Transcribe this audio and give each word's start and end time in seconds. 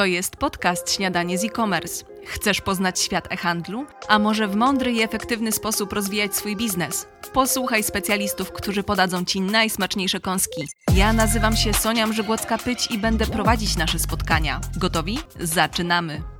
To 0.00 0.04
jest 0.04 0.36
podcast 0.36 0.92
Śniadanie 0.92 1.38
z 1.38 1.44
e-commerce. 1.44 2.04
Chcesz 2.26 2.60
poznać 2.60 3.00
świat 3.00 3.32
e-handlu? 3.32 3.86
A 4.08 4.18
może 4.18 4.48
w 4.48 4.56
mądry 4.56 4.92
i 4.92 5.02
efektywny 5.02 5.52
sposób 5.52 5.92
rozwijać 5.92 6.36
swój 6.36 6.56
biznes? 6.56 7.06
Posłuchaj 7.32 7.82
specjalistów, 7.82 8.52
którzy 8.52 8.82
podadzą 8.82 9.24
Ci 9.24 9.40
najsmaczniejsze 9.40 10.20
kąski. 10.20 10.68
Ja 10.94 11.12
nazywam 11.12 11.56
się 11.56 11.74
Sonia 11.74 12.06
Mrzygłocka-Pyć 12.06 12.94
i 12.94 12.98
będę 12.98 13.26
prowadzić 13.26 13.76
nasze 13.76 13.98
spotkania. 13.98 14.60
Gotowi? 14.76 15.18
Zaczynamy! 15.40 16.39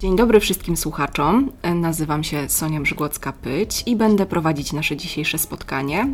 Dzień 0.00 0.16
dobry 0.16 0.40
wszystkim 0.40 0.76
słuchaczom. 0.76 1.50
Nazywam 1.74 2.24
się 2.24 2.48
Sonia 2.48 2.80
Mrzygłocka-Pyć 2.80 3.82
i 3.86 3.96
będę 3.96 4.26
prowadzić 4.26 4.72
nasze 4.72 4.96
dzisiejsze 4.96 5.38
spotkanie. 5.38 6.08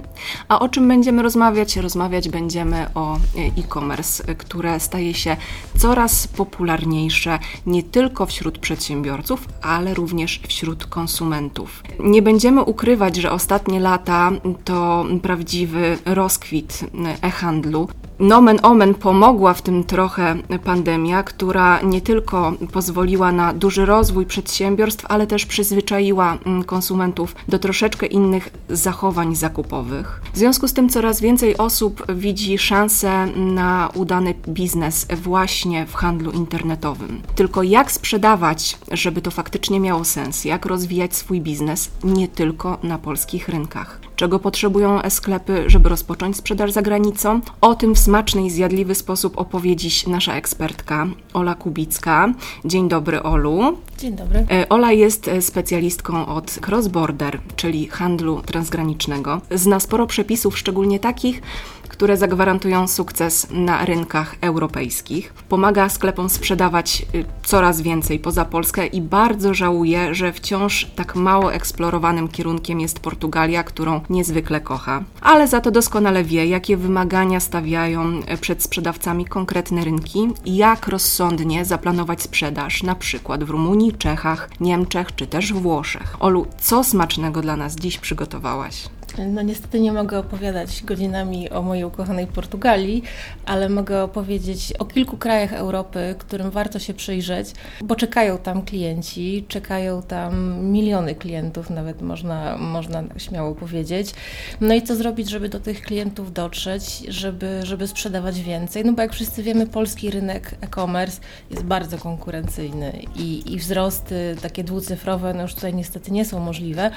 A 0.48 0.58
o 0.60 0.68
czym 0.68 0.88
będziemy 0.88 1.22
rozmawiać? 1.22 1.76
Rozmawiać 1.76 2.28
będziemy 2.28 2.86
o 2.94 3.18
e-commerce, 3.58 4.34
które 4.34 4.80
staje 4.80 5.14
się 5.14 5.36
coraz 5.78 6.26
popularniejsze 6.26 7.38
nie 7.66 7.82
tylko 7.82 8.26
wśród 8.26 8.58
przedsiębiorców, 8.58 9.48
ale 9.62 9.94
również 9.94 10.40
wśród 10.48 10.86
konsumentów. 10.86 11.82
Nie 12.00 12.22
będziemy 12.22 12.62
ukrywać, 12.62 13.16
że 13.16 13.32
ostatnie 13.32 13.80
lata 13.80 14.30
to 14.64 15.04
prawdziwy 15.22 15.98
rozkwit 16.04 16.80
e-handlu. 17.22 17.88
Nomen 18.18 18.58
omen 18.62 18.94
pomogła 18.94 19.54
w 19.54 19.62
tym 19.62 19.84
trochę 19.84 20.36
pandemia, 20.64 21.22
która 21.22 21.80
nie 21.82 22.00
tylko 22.00 22.52
pozwoliła 22.72 23.32
na 23.32 23.52
duży 23.52 23.86
rozwój 23.86 24.26
przedsiębiorstw, 24.26 25.04
ale 25.08 25.26
też 25.26 25.46
przyzwyczaiła 25.46 26.38
mm, 26.46 26.64
konsumentów 26.64 27.34
do 27.48 27.58
troszeczkę 27.58 28.06
innych 28.06 28.50
zachowań 28.68 29.36
zakupowych. 29.36 30.20
W 30.34 30.38
związku 30.38 30.68
z 30.68 30.72
tym 30.72 30.88
coraz 30.88 31.20
więcej 31.20 31.56
osób 31.56 32.12
widzi 32.14 32.58
szansę 32.58 33.26
na 33.36 33.88
udany 33.94 34.34
biznes 34.48 35.06
właśnie 35.22 35.86
w 35.86 35.94
handlu 35.94 36.30
internetowym. 36.30 37.22
Tylko 37.34 37.62
jak 37.62 37.92
sprzedawać, 37.92 38.78
żeby 38.90 39.22
to 39.22 39.30
faktycznie 39.30 39.80
miało 39.80 40.04
sens, 40.04 40.44
jak 40.44 40.66
rozwijać 40.66 41.16
swój 41.16 41.40
biznes 41.40 41.90
nie 42.04 42.28
tylko 42.28 42.78
na 42.82 42.98
polskich 42.98 43.48
rynkach 43.48 44.04
czego 44.16 44.38
potrzebują 44.38 45.00
sklepy, 45.08 45.64
żeby 45.66 45.88
rozpocząć 45.88 46.36
sprzedaż 46.36 46.72
za 46.72 46.82
granicą. 46.82 47.40
O 47.60 47.74
tym 47.74 47.94
w 47.94 47.98
smaczny 48.04 48.46
i 48.46 48.50
zjadliwy 48.50 48.94
sposób 48.94 49.38
opowie 49.38 49.76
dziś 49.76 50.06
nasza 50.06 50.34
ekspertka 50.34 51.06
Ola 51.32 51.54
Kubicka. 51.54 52.34
Dzień 52.64 52.88
dobry, 52.88 53.22
Olu. 53.22 53.78
Dzień 53.98 54.16
dobry. 54.16 54.46
E, 54.50 54.68
Ola 54.68 54.92
jest 54.92 55.28
e, 55.28 55.42
specjalistką 55.42 56.26
od 56.26 56.46
cross-border, 56.46 57.38
czyli 57.56 57.88
handlu 57.88 58.42
transgranicznego. 58.42 59.40
Zna 59.50 59.80
sporo 59.80 60.06
przepisów, 60.06 60.58
szczególnie 60.58 61.00
takich, 61.00 61.42
które 61.88 62.16
zagwarantują 62.16 62.88
sukces 62.88 63.46
na 63.50 63.84
rynkach 63.84 64.36
europejskich. 64.40 65.32
Pomaga 65.48 65.88
sklepom 65.88 66.28
sprzedawać 66.28 67.06
y, 67.14 67.24
coraz 67.42 67.80
więcej 67.80 68.18
poza 68.18 68.44
Polskę 68.44 68.86
i 68.86 69.00
bardzo 69.00 69.54
żałuje, 69.54 70.14
że 70.14 70.32
wciąż 70.32 70.86
tak 70.96 71.16
mało 71.16 71.52
eksplorowanym 71.52 72.28
kierunkiem 72.28 72.80
jest 72.80 73.00
Portugalia, 73.00 73.64
którą 73.64 74.00
niezwykle 74.10 74.60
kocha. 74.60 75.04
Ale 75.20 75.48
za 75.48 75.60
to 75.60 75.70
doskonale 75.70 76.24
wie, 76.24 76.46
jakie 76.46 76.76
wymagania 76.76 77.40
stawiają 77.40 78.20
y, 78.32 78.38
przed 78.40 78.62
sprzedawcami 78.62 79.24
konkretne 79.24 79.84
rynki 79.84 80.28
i 80.44 80.56
jak 80.56 80.88
rozsądnie 80.88 81.64
zaplanować 81.64 82.22
sprzedaż, 82.22 82.82
na 82.82 82.94
przykład 82.94 83.44
w 83.44 83.50
Rumunii, 83.50 83.92
Czechach, 83.92 84.50
Niemczech 84.60 85.14
czy 85.14 85.26
też 85.26 85.52
Włoszech. 85.52 86.16
Olu, 86.20 86.46
co 86.60 86.84
smacznego 86.84 87.40
dla 87.42 87.56
nas 87.56 87.76
dziś 87.76 87.98
przygotowałaś? 87.98 88.88
No 89.18 89.42
niestety 89.42 89.80
nie 89.80 89.92
mogę 89.92 90.18
opowiadać 90.18 90.82
godzinami 90.84 91.50
o 91.50 91.62
mojej 91.62 91.84
ukochanej 91.84 92.26
Portugalii, 92.26 93.02
ale 93.46 93.68
mogę 93.68 94.02
opowiedzieć 94.02 94.72
o 94.78 94.84
kilku 94.84 95.16
krajach 95.16 95.52
Europy, 95.52 96.14
którym 96.18 96.50
warto 96.50 96.78
się 96.78 96.94
przyjrzeć, 96.94 97.48
bo 97.84 97.96
czekają 97.96 98.38
tam 98.38 98.62
klienci, 98.62 99.44
czekają 99.48 100.02
tam 100.02 100.60
miliony 100.60 101.14
klientów, 101.14 101.70
nawet 101.70 102.02
można, 102.02 102.58
można 102.58 103.02
śmiało 103.16 103.54
powiedzieć. 103.54 104.14
No 104.60 104.74
i 104.74 104.82
co 104.82 104.96
zrobić, 104.96 105.30
żeby 105.30 105.48
do 105.48 105.60
tych 105.60 105.82
klientów 105.82 106.32
dotrzeć, 106.32 106.98
żeby, 107.08 107.60
żeby 107.62 107.88
sprzedawać 107.88 108.40
więcej? 108.40 108.84
No 108.84 108.92
bo 108.92 109.02
jak 109.02 109.12
wszyscy 109.12 109.42
wiemy, 109.42 109.66
polski 109.66 110.10
rynek 110.10 110.54
e-commerce 110.60 111.20
jest 111.50 111.64
bardzo 111.64 111.98
konkurencyjny 111.98 113.02
i, 113.16 113.52
i 113.52 113.58
wzrosty 113.58 114.36
takie 114.42 114.64
dwucyfrowe 114.64 115.34
no 115.34 115.42
już 115.42 115.54
tutaj 115.54 115.74
niestety 115.74 116.10
nie 116.10 116.24
są 116.24 116.40
możliwe, 116.40 116.90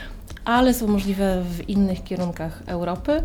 ale 0.47 0.73
są 0.73 0.87
możliwe 0.87 1.43
w 1.43 1.69
innych 1.69 2.03
kierunkach 2.03 2.63
Europy. 2.65 3.23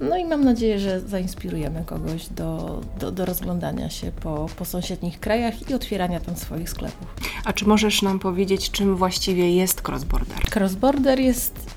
No 0.00 0.16
i 0.16 0.24
mam 0.24 0.44
nadzieję, 0.44 0.78
że 0.78 1.00
zainspirujemy 1.00 1.84
kogoś 1.86 2.26
do, 2.28 2.80
do, 3.00 3.12
do, 3.12 3.24
rozglądania 3.24 3.90
się 3.90 4.12
po, 4.12 4.46
po 4.56 4.64
sąsiednich 4.64 5.20
krajach 5.20 5.70
i 5.70 5.74
otwierania 5.74 6.20
tam 6.20 6.36
swoich 6.36 6.70
sklepów. 6.70 7.06
A 7.44 7.52
czy 7.52 7.66
możesz 7.66 8.02
nam 8.02 8.18
powiedzieć, 8.18 8.70
czym 8.70 8.96
właściwie 8.96 9.54
jest 9.54 9.82
cross-border? 9.82 10.50
Cross-border 10.50 11.20
jest 11.20 11.73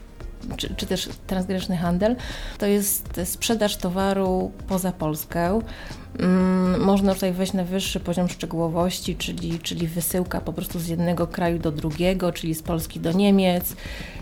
czy, 0.58 0.76
czy, 0.76 0.86
też 0.86 1.10
transgraniczny 1.28 1.78
handel, 1.78 2.16
to 2.58 2.66
jest 2.66 3.22
sprzedaż 3.26 3.78
towaru 3.78 4.52
poza 4.68 4.92
Polskę. 4.92 5.60
Mm, 6.20 6.82
można 6.82 7.14
tutaj 7.14 7.34
wejść 7.34 7.54
na 7.54 7.64
wyższy 7.64 8.00
poziom 8.00 8.30
szczegółowości, 8.30 9.16
czyli, 9.16 9.60
czyli 9.60 9.88
wysyłka 9.88 10.42
po 10.42 10.54
prostu 10.54 10.80
z 10.80 10.88
jednego 10.88 11.28
kraju 11.28 11.60
do 11.60 11.72
drugiego, 11.72 12.32
czyli 12.32 12.56
z 12.56 12.62
Polski 12.62 13.00
do 13.00 13.12
Niemiec, 13.12 13.76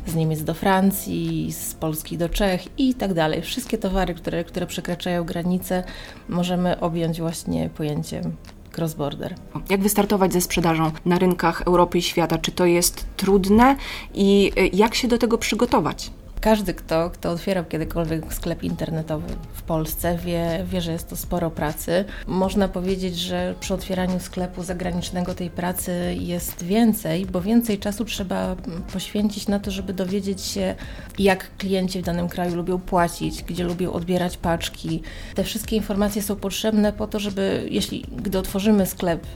z 0.08 0.16
Niemiec 0.16 0.44
do 0.44 0.54
Francji, 0.54 1.52
z 1.52 1.74
Polski 1.74 2.18
do 2.18 2.30
Czech 2.30 2.80
i 2.80 2.94
tak 2.94 3.14
dalej. 3.14 3.42
Wszystkie 3.42 3.78
towary, 3.78 4.14
które, 4.14 4.44
które 4.44 4.68
przekraczają 4.68 5.24
granice, 5.24 5.84
możemy 6.30 6.80
objąć 6.80 7.20
właśnie 7.20 7.70
pojęciem 7.70 8.36
cross-border. 8.78 9.36
Jak 9.70 9.82
wystartować 9.82 10.34
ze 10.34 10.42
sprzedażą 10.42 10.92
na 11.06 11.20
rynkach 11.20 11.62
Europy 11.62 11.98
i 11.98 12.02
świata? 12.02 12.38
Czy 12.38 12.52
to 12.52 12.66
jest 12.66 13.06
trudne 13.18 13.76
i 14.14 14.52
y, 14.58 14.70
jak 14.74 14.96
się 14.96 15.08
do 15.08 15.18
tego 15.18 15.38
przygotować? 15.38 16.12
Każdy, 16.46 16.74
kto, 16.74 17.10
kto 17.10 17.32
otwierał 17.32 17.66
kiedykolwiek 17.66 18.34
sklep 18.34 18.64
internetowy 18.64 19.28
w 19.54 19.62
Polsce, 19.62 20.18
wie, 20.18 20.66
wie, 20.66 20.82
że 20.82 20.92
jest 20.92 21.10
to 21.10 21.16
sporo 21.16 21.52
pracy. 21.52 22.06
Można 22.28 22.68
powiedzieć, 22.68 23.18
że 23.18 23.56
przy 23.60 23.74
otwieraniu 23.74 24.20
sklepu 24.20 24.64
zagranicznego 24.64 25.36
tej 25.36 25.50
pracy 25.50 26.16
jest 26.20 26.64
więcej, 26.64 27.26
bo 27.26 27.42
więcej 27.42 27.80
czasu 27.80 28.06
trzeba 28.06 28.56
poświęcić 28.94 29.48
na 29.48 29.60
to, 29.60 29.72
żeby 29.72 29.94
dowiedzieć 29.94 30.42
się, 30.42 30.76
jak 31.20 31.58
klienci 31.58 32.02
w 32.02 32.06
danym 32.06 32.30
kraju 32.30 32.56
lubią 32.56 32.80
płacić, 32.80 33.44
gdzie 33.44 33.64
lubią 33.64 33.94
odbierać 33.94 34.38
paczki. 34.38 35.02
Te 35.36 35.44
wszystkie 35.44 35.76
informacje 35.76 36.22
są 36.22 36.36
potrzebne 36.36 36.94
po 36.94 37.08
to, 37.08 37.20
żeby, 37.20 37.68
jeśli 37.70 38.06
gdy 38.18 38.40
otworzymy 38.40 38.86
sklep 38.86 39.28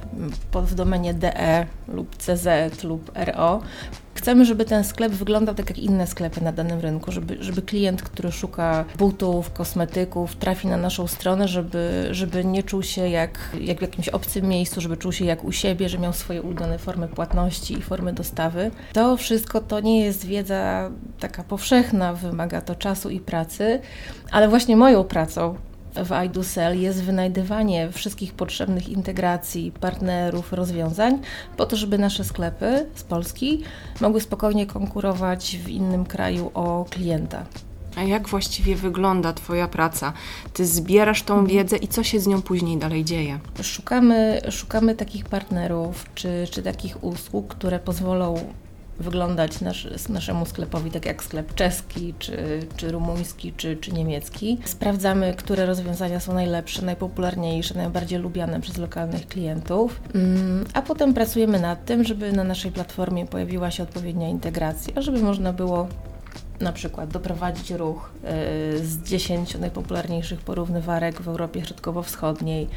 w 0.53 0.76
domenie 0.76 1.14
DE 1.14 1.66
lub 1.88 2.18
CZ 2.18 2.84
lub 2.84 3.12
RO, 3.16 3.62
Chcemy, 4.19 4.46
żeby 4.46 4.66
ten 4.66 4.84
sklep 4.84 5.12
wyglądał 5.12 5.56
tak 5.56 5.69
jak 5.69 5.80
inne 5.80 6.07
sklepy 6.07 6.41
na 6.41 6.52
danym 6.52 6.80
rynku, 6.80 7.12
żeby, 7.12 7.38
żeby 7.40 7.62
klient, 7.62 8.02
który 8.02 8.31
szuka 8.31 8.85
butów, 8.97 9.53
kosmetyków, 9.53 10.35
trafi 10.35 10.68
na 10.68 10.78
naszą 10.78 11.07
stronę, 11.07 11.47
żeby, 11.47 12.07
żeby 12.12 12.46
nie 12.46 12.63
czuł 12.63 12.84
się 12.84 13.09
jak, 13.09 13.40
jak 13.62 13.78
w 13.78 13.81
jakimś 13.81 14.09
obcym 14.09 14.46
miejscu, 14.46 14.81
żeby 14.81 14.97
czuł 14.97 15.12
się 15.12 15.25
jak 15.25 15.44
u 15.44 15.52
siebie, 15.52 15.90
że 15.90 16.00
miał 16.00 16.13
swoje 16.13 16.41
ulubione 16.41 16.78
formy 16.78 17.08
płatności 17.08 17.74
i 17.74 17.81
formy 17.81 18.13
dostawy. 18.13 18.72
To 18.94 19.18
wszystko 19.18 19.62
to 19.62 19.79
nie 19.79 20.02
jest 20.06 20.25
wiedza 20.25 20.91
taka 21.19 21.44
powszechna, 21.44 22.13
wymaga 22.13 22.62
to 22.62 22.75
czasu 22.75 23.09
i 23.09 23.19
pracy, 23.19 23.79
ale 24.31 24.50
właśnie 24.50 24.75
moją 24.75 25.03
pracą 25.03 25.56
w 25.95 26.25
iDoSell 26.25 26.81
jest 26.81 27.03
wynajdywanie 27.03 27.91
wszystkich 27.91 28.33
potrzebnych 28.33 28.89
integracji, 28.89 29.72
partnerów, 29.72 30.53
rozwiązań, 30.53 31.19
po 31.57 31.66
to, 31.66 31.75
żeby 31.75 31.97
nasze 31.97 32.23
sklepy 32.23 32.85
z 32.95 33.03
Polski 33.03 33.63
mogły 34.01 34.22
spokojnie 34.22 34.66
konkurować 34.66 35.57
w 35.57 35.69
innym 35.69 36.05
kraju 36.05 36.51
o 36.53 36.85
klienta. 36.89 37.45
A 37.95 38.03
jak 38.03 38.28
właściwie 38.28 38.75
wygląda 38.75 39.33
Twoja 39.33 39.67
praca? 39.67 40.13
Ty 40.53 40.66
zbierasz 40.66 41.23
tą 41.23 41.45
wiedzę 41.45 41.78
i 41.78 41.88
co 41.88 42.03
się 42.03 42.19
z 42.19 42.28
nią 42.28 42.41
później 42.41 42.78
dalej 42.78 43.05
dzieje? 43.05 43.39
Szukamy, 43.61 44.41
szukamy 44.49 44.95
takich 44.95 45.25
partnerów 45.25 46.05
czy, 46.16 46.47
czy 46.52 46.64
takich 46.64 47.03
usług, 47.03 47.47
które 47.47 47.79
pozwolą 47.79 48.53
wyglądać 48.99 49.61
nasz, 49.61 49.87
naszemu 50.09 50.46
sklepowi, 50.46 50.91
tak 50.91 51.05
jak 51.05 51.23
sklep 51.23 51.55
czeski, 51.55 52.13
czy, 52.19 52.59
czy 52.78 52.91
rumuński, 52.91 53.53
czy, 53.57 53.78
czy 53.78 53.91
niemiecki. 53.91 54.57
Sprawdzamy, 54.66 55.34
które 55.34 55.66
rozwiązania 55.66 56.19
są 56.19 56.34
najlepsze, 56.34 56.85
najpopularniejsze, 56.85 57.75
najbardziej 57.75 58.19
lubiane 58.19 58.61
przez 58.61 58.78
lokalnych 58.78 59.28
klientów, 59.28 60.01
mm, 60.16 60.66
a 60.73 60.81
potem 60.81 61.13
pracujemy 61.13 61.59
nad 61.59 61.85
tym, 61.85 62.03
żeby 62.03 62.31
na 62.31 62.43
naszej 62.43 62.72
platformie 62.72 63.25
pojawiła 63.25 63.72
się 63.72 63.84
odpowiednia 63.84 64.29
integracja, 64.29 65.02
żeby 65.02 65.19
można 65.19 65.53
było 65.53 65.87
na 66.59 66.72
przykład 66.72 67.09
doprowadzić 67.09 67.72
ruch 67.72 68.11
y, 68.79 68.85
z 68.85 69.03
10 69.03 69.57
najpopularniejszych 69.57 70.41
porównywarek 70.41 71.22
w 71.22 71.28
Europie 71.28 71.61
Środkowo-Wschodniej, 71.66 72.67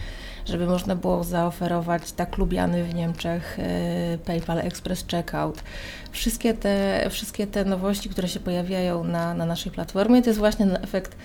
żeby 0.44 0.66
można 0.66 0.96
było 0.96 1.24
zaoferować 1.24 2.12
tak 2.12 2.38
lubiany 2.38 2.84
w 2.84 2.94
Niemczech 2.94 3.58
y, 3.58 4.18
PayPal 4.18 4.58
Express 4.58 5.04
Checkout. 5.10 5.62
Wszystkie 6.10 6.54
te, 6.54 7.06
wszystkie 7.10 7.46
te 7.46 7.64
nowości, 7.64 8.08
które 8.08 8.28
się 8.28 8.40
pojawiają 8.40 9.04
na, 9.04 9.34
na 9.34 9.46
naszej 9.46 9.72
platformie, 9.72 10.22
to 10.22 10.30
jest 10.30 10.38
właśnie 10.38 10.66
efekt 10.66 11.16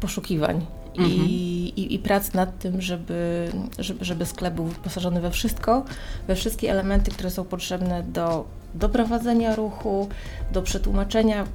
poszukiwań 0.00 0.66
mhm. 0.98 1.10
i, 1.10 1.72
i, 1.76 1.94
i 1.94 1.98
prac 1.98 2.32
nad 2.32 2.58
tym, 2.58 2.80
żeby, 2.80 3.50
żeby, 3.78 4.04
żeby 4.04 4.26
sklep 4.26 4.54
był 4.54 4.64
wyposażony 4.64 5.20
we 5.20 5.30
wszystko, 5.30 5.84
we 6.28 6.34
wszystkie 6.34 6.70
elementy, 6.70 7.10
które 7.10 7.30
są 7.30 7.44
potrzebne 7.44 8.02
do 8.02 8.44
doprowadzenia 8.74 9.54
ruchu, 9.54 10.08
do 10.52 10.62
przetłumaczenia 10.62 11.46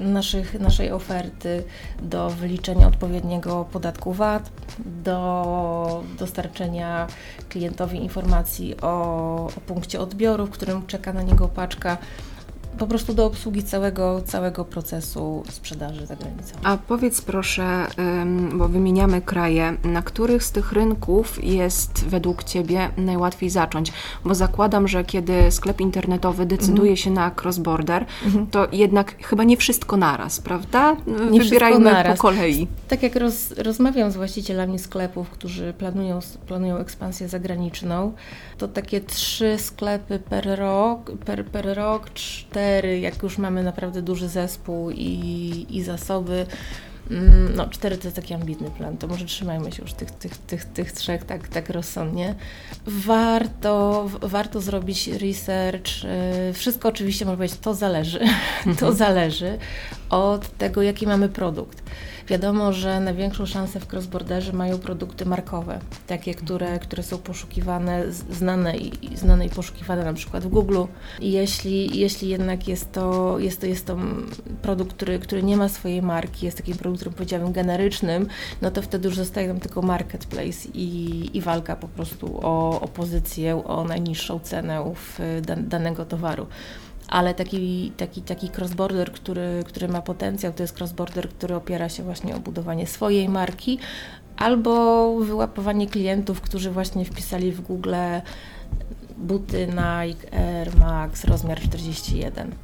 naszych, 0.00 0.60
naszej 0.60 0.92
oferty, 0.92 1.64
do 2.02 2.30
wyliczenia 2.30 2.86
odpowiedniego 2.86 3.64
podatku 3.72 4.12
VAT, 4.12 4.50
do 4.78 6.04
dostarczenia 6.18 7.06
klientowi 7.48 7.98
informacji 7.98 8.80
o, 8.80 8.86
o 9.56 9.60
punkcie 9.66 10.00
odbioru, 10.00 10.46
w 10.46 10.50
którym 10.50 10.86
czeka 10.86 11.12
na 11.12 11.22
niego 11.22 11.48
paczka 11.48 11.98
po 12.78 12.86
prostu 12.86 13.14
do 13.14 13.26
obsługi 13.26 13.62
całego, 13.62 14.22
całego 14.22 14.64
procesu 14.64 15.42
sprzedaży 15.50 16.06
za 16.06 16.16
granicą. 16.16 16.54
A 16.62 16.76
powiedz 16.76 17.20
proszę, 17.20 17.86
bo 18.54 18.68
wymieniamy 18.68 19.20
kraje, 19.20 19.76
na 19.84 20.02
których 20.02 20.44
z 20.44 20.52
tych 20.52 20.72
rynków 20.72 21.44
jest 21.44 22.04
według 22.04 22.44
Ciebie 22.44 22.88
najłatwiej 22.96 23.50
zacząć? 23.50 23.92
Bo 24.24 24.34
zakładam, 24.34 24.88
że 24.88 25.04
kiedy 25.04 25.50
sklep 25.50 25.80
internetowy 25.80 26.46
decyduje 26.46 26.90
mhm. 26.90 26.96
się 26.96 27.10
na 27.10 27.30
cross-border, 27.30 28.04
mhm. 28.24 28.46
to 28.46 28.68
jednak 28.72 29.26
chyba 29.26 29.44
nie 29.44 29.56
wszystko 29.56 29.96
naraz, 29.96 30.40
prawda? 30.40 30.96
Nie 31.30 31.40
Wybierajmy 31.40 31.92
naraz. 31.92 32.16
po 32.16 32.22
kolei. 32.22 32.66
Tak 32.88 33.02
jak 33.02 33.16
roz, 33.16 33.50
rozmawiam 33.50 34.10
z 34.10 34.16
właścicielami 34.16 34.78
sklepów, 34.78 35.30
którzy 35.30 35.72
planują, 35.72 36.18
planują 36.46 36.76
ekspansję 36.76 37.28
zagraniczną, 37.28 38.12
to 38.58 38.68
takie 38.68 39.00
trzy 39.00 39.58
sklepy 39.58 40.18
per 40.18 40.58
rok, 40.58 41.10
per, 41.24 41.44
per 41.44 41.76
rok, 41.76 42.10
cztery, 42.14 42.61
jak 43.00 43.22
już 43.22 43.38
mamy 43.38 43.62
naprawdę 43.62 44.02
duży 44.02 44.28
zespół 44.28 44.90
i, 44.90 45.66
i 45.70 45.82
zasoby. 45.82 46.46
Mm, 47.10 47.54
no, 47.56 47.68
cztery 47.68 47.96
to 47.96 48.04
jest 48.04 48.16
taki 48.16 48.34
ambitny 48.34 48.70
plan, 48.70 48.96
to 48.96 49.06
może 49.06 49.24
trzymajmy 49.24 49.72
się 49.72 49.82
już 49.82 49.92
tych, 49.92 50.10
tych, 50.10 50.36
tych, 50.36 50.64
tych 50.64 50.92
trzech 50.92 51.24
tak, 51.24 51.48
tak 51.48 51.70
rozsądnie. 51.70 52.34
Warto, 52.86 54.06
warto 54.20 54.60
zrobić 54.60 55.08
research. 55.08 55.88
Y, 56.50 56.52
wszystko 56.52 56.88
oczywiście 56.88 57.24
można 57.24 57.36
powiedzieć, 57.36 57.58
to 57.58 57.74
zależy. 57.74 58.18
to 58.64 58.70
mhm. 58.70 58.94
zależy 58.94 59.58
od 60.10 60.58
tego, 60.58 60.82
jaki 60.82 61.06
mamy 61.06 61.28
produkt. 61.28 61.82
Wiadomo, 62.28 62.72
że 62.72 63.00
największą 63.00 63.46
szansę 63.46 63.80
w 63.80 63.92
crossborderze 63.92 64.52
mają 64.52 64.78
produkty 64.78 65.26
markowe, 65.26 65.80
takie, 66.06 66.34
które, 66.34 66.78
które 66.78 67.02
są 67.02 67.18
poszukiwane, 67.18 68.12
znane 68.30 68.76
i, 68.76 69.16
znane 69.16 69.46
i 69.46 69.50
poszukiwane 69.50 70.04
na 70.04 70.12
przykład 70.12 70.44
w 70.44 70.48
Google. 70.48 70.82
I 71.20 71.32
jeśli, 71.32 71.98
jeśli 71.98 72.28
jednak 72.28 72.68
jest 72.68 72.92
to, 72.92 73.38
jest 73.38 73.60
to, 73.60 73.66
jest 73.66 73.86
to 73.86 73.96
produkt, 74.62 74.96
który, 74.96 75.18
który 75.18 75.42
nie 75.42 75.56
ma 75.56 75.68
swojej 75.68 76.02
marki, 76.02 76.46
jest 76.46 76.58
takim 76.58 76.76
produktem, 76.76 77.12
powiedziałabym, 77.12 77.52
generycznym, 77.52 78.26
no 78.62 78.70
to 78.70 78.82
wtedy 78.82 79.08
już 79.08 79.16
zostaje 79.16 79.48
nam 79.48 79.60
tylko 79.60 79.82
marketplace 79.82 80.68
i, 80.74 81.30
i 81.34 81.40
walka 81.40 81.76
po 81.76 81.88
prostu 81.88 82.40
o, 82.42 82.80
o 82.80 82.88
pozycję, 82.88 83.64
o 83.64 83.84
najniższą 83.84 84.38
cenę 84.38 84.92
w 84.94 85.40
danego 85.68 86.04
towaru 86.04 86.46
ale 87.12 87.34
taki, 87.34 87.92
taki, 87.96 88.22
taki 88.22 88.48
cross-border, 88.48 89.12
który, 89.12 89.64
który 89.66 89.88
ma 89.88 90.02
potencjał, 90.02 90.52
to 90.52 90.62
jest 90.62 90.78
cross-border, 90.78 91.28
który 91.28 91.54
opiera 91.54 91.88
się 91.88 92.02
właśnie 92.02 92.36
o 92.36 92.40
budowanie 92.40 92.86
swojej 92.86 93.28
marki 93.28 93.78
albo 94.36 95.14
wyłapywanie 95.20 95.86
klientów, 95.86 96.40
którzy 96.40 96.70
właśnie 96.70 97.04
wpisali 97.04 97.52
w 97.52 97.60
Google 97.60 97.94
buty 99.16 99.66
Nike 99.66 100.38
Air 100.38 100.76
Max 100.78 101.24
rozmiar 101.24 101.60
41 101.60 102.54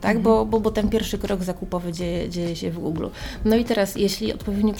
tak? 0.00 0.16
Mhm. 0.16 0.22
Bo, 0.22 0.46
bo, 0.46 0.60
bo 0.60 0.70
ten 0.70 0.88
pierwszy 0.88 1.18
krok 1.18 1.44
zakupowy 1.44 1.92
dzieje, 1.92 2.30
dzieje 2.30 2.56
się 2.56 2.70
w 2.70 2.78
Google. 2.78 3.06
No 3.44 3.56
i 3.56 3.64
teraz, 3.64 3.96
jeśli 3.96 4.32
odpowiednio 4.32 4.74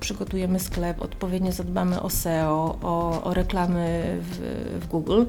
przygotujemy 0.00 0.60
sklep, 0.60 1.02
odpowiednio 1.02 1.52
zadbamy 1.52 2.02
o 2.02 2.10
SEO, 2.10 2.78
o, 2.82 3.22
o 3.22 3.34
reklamy 3.34 4.02
w, 4.20 4.38
w 4.80 4.86
Google, 4.86 5.24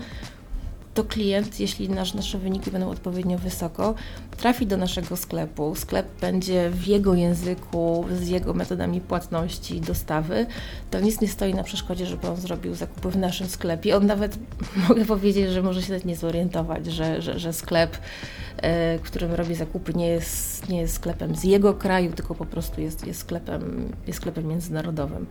to 0.94 1.04
klient, 1.04 1.60
jeśli 1.60 1.90
nasz, 1.90 2.14
nasze 2.14 2.38
wyniki 2.38 2.72
będą 2.72 2.90
odpowiednio 2.90 3.38
wysoko, 3.38 3.96
trafi 4.38 4.68
do 4.68 4.78
naszego 4.78 5.18
sklepu. 5.18 5.76
Sklep 5.76 6.08
będzie 6.22 6.70
w 6.70 6.88
jego 6.88 7.14
języku, 7.14 8.06
z 8.12 8.28
jego 8.28 8.54
metodami 8.54 9.02
płatności, 9.02 9.82
dostawy. 9.82 10.46
To 10.92 11.00
nic 11.00 11.22
nie 11.22 11.28
stoi 11.28 11.54
na 11.54 11.64
przeszkodzie, 11.64 12.06
żeby 12.06 12.28
on 12.28 12.38
zrobił 12.38 12.76
zakupy 12.76 13.10
w 13.10 13.18
naszym 13.18 13.48
sklepie. 13.48 13.98
On 13.98 14.06
nawet, 14.06 14.38
mogę 14.90 15.06
powiedzieć, 15.06 15.50
że 15.50 15.62
może 15.62 15.82
się 15.82 15.90
nawet 15.90 16.06
nie 16.06 16.16
zorientować, 16.16 16.86
że, 16.86 17.22
że, 17.22 17.40
że 17.40 17.54
sklep, 17.54 17.98
e, 18.58 19.00
którym 19.00 19.32
robi 19.32 19.56
zakupy, 19.56 19.94
nie 19.94 20.08
jest, 20.08 20.70
nie 20.70 20.82
jest 20.82 20.94
sklepem 20.94 21.36
z 21.36 21.44
jego 21.44 21.74
kraju, 21.74 22.12
tylko 22.12 22.36
po 22.36 22.46
prostu 22.46 22.82
jest, 22.82 23.08
jest, 23.08 23.20
sklepem, 23.20 23.92
jest 24.08 24.20
sklepem 24.20 24.48
międzynarodowym 24.48 25.26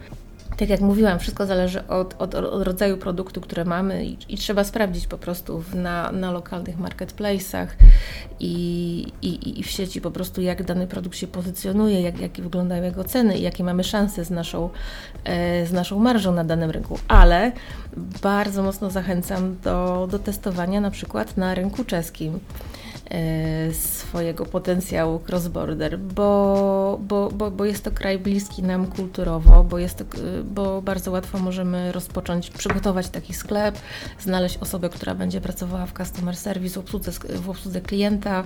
tak 0.56 0.68
jak 0.68 0.80
mówiłam, 0.80 1.18
wszystko 1.18 1.46
zależy 1.46 1.86
od, 1.86 2.14
od, 2.18 2.34
od 2.34 2.62
rodzaju 2.62 2.96
produktu, 2.96 3.40
które 3.40 3.64
mamy 3.64 4.06
i, 4.06 4.16
i 4.28 4.36
trzeba 4.36 4.64
sprawdzić 4.64 5.06
po 5.06 5.18
prostu 5.18 5.64
na, 5.74 6.12
na 6.12 6.30
lokalnych 6.30 6.78
marketplace'ach 6.78 7.66
i, 8.40 9.06
i, 9.22 9.60
i 9.60 9.62
w 9.62 9.70
sieci 9.70 10.00
po 10.00 10.10
prostu, 10.10 10.40
jak 10.40 10.62
dany 10.62 10.86
produkt 10.86 11.16
się 11.16 11.26
pozycjonuje, 11.26 12.00
jak, 12.00 12.20
jakie 12.20 12.42
wyglądają 12.42 12.82
jego 12.82 13.04
ceny 13.04 13.38
i 13.38 13.42
jakie 13.42 13.64
mamy 13.64 13.84
szanse 13.84 14.24
z 14.24 14.30
naszą, 14.30 14.70
e, 15.24 15.66
z 15.66 15.72
naszą 15.72 15.98
marżą 15.98 16.34
na 16.34 16.44
danym 16.44 16.70
rynku. 16.70 16.98
Ale 17.08 17.52
bardzo 18.22 18.62
mocno 18.62 18.90
zachęcam 18.90 19.56
do, 19.64 20.08
do 20.10 20.18
testowania 20.18 20.80
na 20.80 20.90
przykład 20.90 21.36
na 21.36 21.54
rynku 21.54 21.84
czeskim. 21.84 22.40
E, 23.12 23.74
swojego 23.74 24.46
potencjału 24.46 25.20
cross-border, 25.28 25.98
bo, 25.98 26.98
bo, 27.00 27.30
bo, 27.30 27.50
bo 27.50 27.64
jest 27.64 27.84
to 27.84 27.90
kraj 27.90 28.18
bliski 28.18 28.62
nam 28.62 28.86
kulturowo, 28.86 29.64
bo, 29.64 29.78
jest 29.78 29.98
to, 29.98 30.04
bo 30.44 30.82
bardzo 30.82 31.10
łatwo 31.10 31.38
możemy 31.38 31.92
rozpocząć, 31.92 32.50
przygotować 32.50 33.08
taki 33.08 33.34
sklep, 33.34 33.78
znaleźć 34.20 34.58
osobę, 34.58 34.88
która 34.88 35.14
będzie 35.14 35.40
pracowała 35.40 35.86
w 35.86 35.92
customer 35.92 36.36
service, 36.36 36.74
w 36.74 36.78
obsłudze, 36.78 37.12
w 37.28 37.50
obsłudze 37.50 37.80
klienta. 37.80 38.44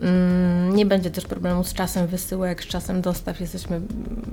Mm, 0.00 0.76
nie 0.76 0.86
będzie 0.86 1.10
też 1.10 1.24
problemu 1.24 1.64
z 1.64 1.74
czasem 1.74 2.06
wysyłek, 2.06 2.62
z 2.62 2.66
czasem 2.66 3.00
dostaw. 3.00 3.40
Jesteśmy, 3.40 3.80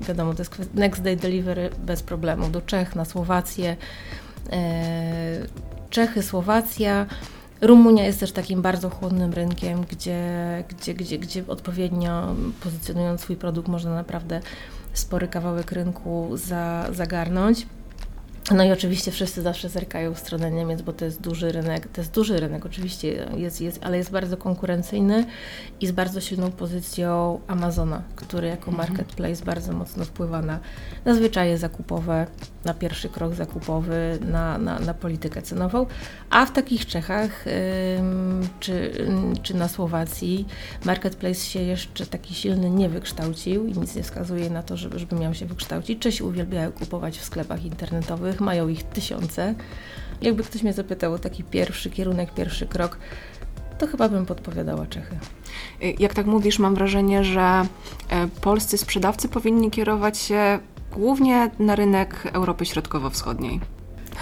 wiadomo, 0.07 0.33
to 0.33 0.41
jest 0.41 0.73
next 0.73 1.01
day 1.01 1.15
delivery 1.15 1.69
bez 1.85 2.03
problemu 2.03 2.49
do 2.49 2.61
Czech, 2.61 2.95
na 2.95 3.05
Słowację. 3.05 3.77
E, 4.51 5.47
Czechy, 5.89 6.23
Słowacja. 6.23 7.05
Rumunia 7.61 8.05
jest 8.05 8.19
też 8.19 8.31
takim 8.31 8.61
bardzo 8.61 8.89
chłodnym 8.89 9.33
rynkiem, 9.33 9.85
gdzie, 9.91 10.23
gdzie, 10.69 10.93
gdzie, 10.93 11.19
gdzie 11.19 11.43
odpowiednio 11.47 12.35
pozycjonując 12.63 13.21
swój 13.21 13.35
produkt 13.35 13.67
można 13.67 13.95
naprawdę 13.95 14.41
spory 14.93 15.27
kawałek 15.27 15.71
rynku 15.71 16.29
za, 16.33 16.85
zagarnąć. 16.91 17.65
No 18.51 18.63
i 18.63 18.71
oczywiście 18.71 19.11
wszyscy 19.11 19.41
zawsze 19.41 19.69
zerkają 19.69 20.13
w 20.13 20.19
stronę 20.19 20.51
Niemiec, 20.51 20.81
bo 20.81 20.93
to 20.93 21.05
jest 21.05 21.21
duży 21.21 21.51
rynek. 21.51 21.87
To 21.87 22.01
jest 22.01 22.13
duży 22.13 22.39
rynek, 22.39 22.65
oczywiście, 22.65 23.27
jest, 23.37 23.61
jest, 23.61 23.79
ale 23.83 23.97
jest 23.97 24.11
bardzo 24.11 24.37
konkurencyjny 24.37 25.25
i 25.81 25.87
z 25.87 25.91
bardzo 25.91 26.21
silną 26.21 26.51
pozycją 26.51 27.39
Amazona, 27.47 28.01
który 28.15 28.47
jako 28.47 28.71
mhm. 28.71 28.77
marketplace 28.77 29.45
bardzo 29.45 29.73
mocno 29.73 30.05
wpływa 30.05 30.41
na, 30.41 30.59
na 31.05 31.13
zwyczaje 31.13 31.57
zakupowe, 31.57 32.27
na 32.65 32.73
pierwszy 32.73 33.09
krok 33.09 33.35
zakupowy, 33.35 34.19
na, 34.21 34.57
na, 34.57 34.79
na 34.79 34.93
politykę 34.93 35.41
cenową. 35.41 35.85
A 36.29 36.45
w 36.45 36.51
takich 36.51 36.85
Czechach 36.85 37.45
ym, 37.99 38.47
czy, 38.59 38.91
czy 39.43 39.53
na 39.53 39.67
Słowacji 39.67 40.45
marketplace 40.85 41.39
się 41.45 41.61
jeszcze 41.61 42.05
taki 42.05 42.33
silny 42.33 42.69
nie 42.69 42.89
wykształcił 42.89 43.67
i 43.67 43.73
nic 43.73 43.95
nie 43.95 44.03
wskazuje 44.03 44.49
na 44.49 44.63
to, 44.63 44.77
żeby, 44.77 44.99
żeby 44.99 45.15
miał 45.15 45.33
się 45.33 45.45
wykształcić. 45.45 45.99
Czesi 45.99 46.23
uwielbiają 46.23 46.71
kupować 46.71 47.17
w 47.17 47.23
sklepach 47.23 47.65
internetowych, 47.65 48.38
mają 48.41 48.67
ich 48.67 48.83
tysiące. 48.83 49.55
Jakby 50.21 50.43
ktoś 50.43 50.63
mnie 50.63 50.73
zapytał 50.73 51.13
o 51.13 51.19
taki 51.19 51.43
pierwszy 51.43 51.89
kierunek, 51.89 52.33
pierwszy 52.33 52.67
krok, 52.67 52.97
to 53.77 53.87
chyba 53.87 54.09
bym 54.09 54.25
podpowiadała 54.25 54.87
Czechy. 54.87 55.17
Jak 55.99 56.13
tak 56.13 56.25
mówisz, 56.25 56.59
mam 56.59 56.75
wrażenie, 56.75 57.23
że 57.23 57.41
e, 58.09 58.27
polscy 58.41 58.77
sprzedawcy 58.77 59.29
powinni 59.29 59.71
kierować 59.71 60.17
się 60.17 60.59
głównie 60.91 61.51
na 61.59 61.75
rynek 61.75 62.27
Europy 62.33 62.65
Środkowo-Wschodniej. 62.65 63.59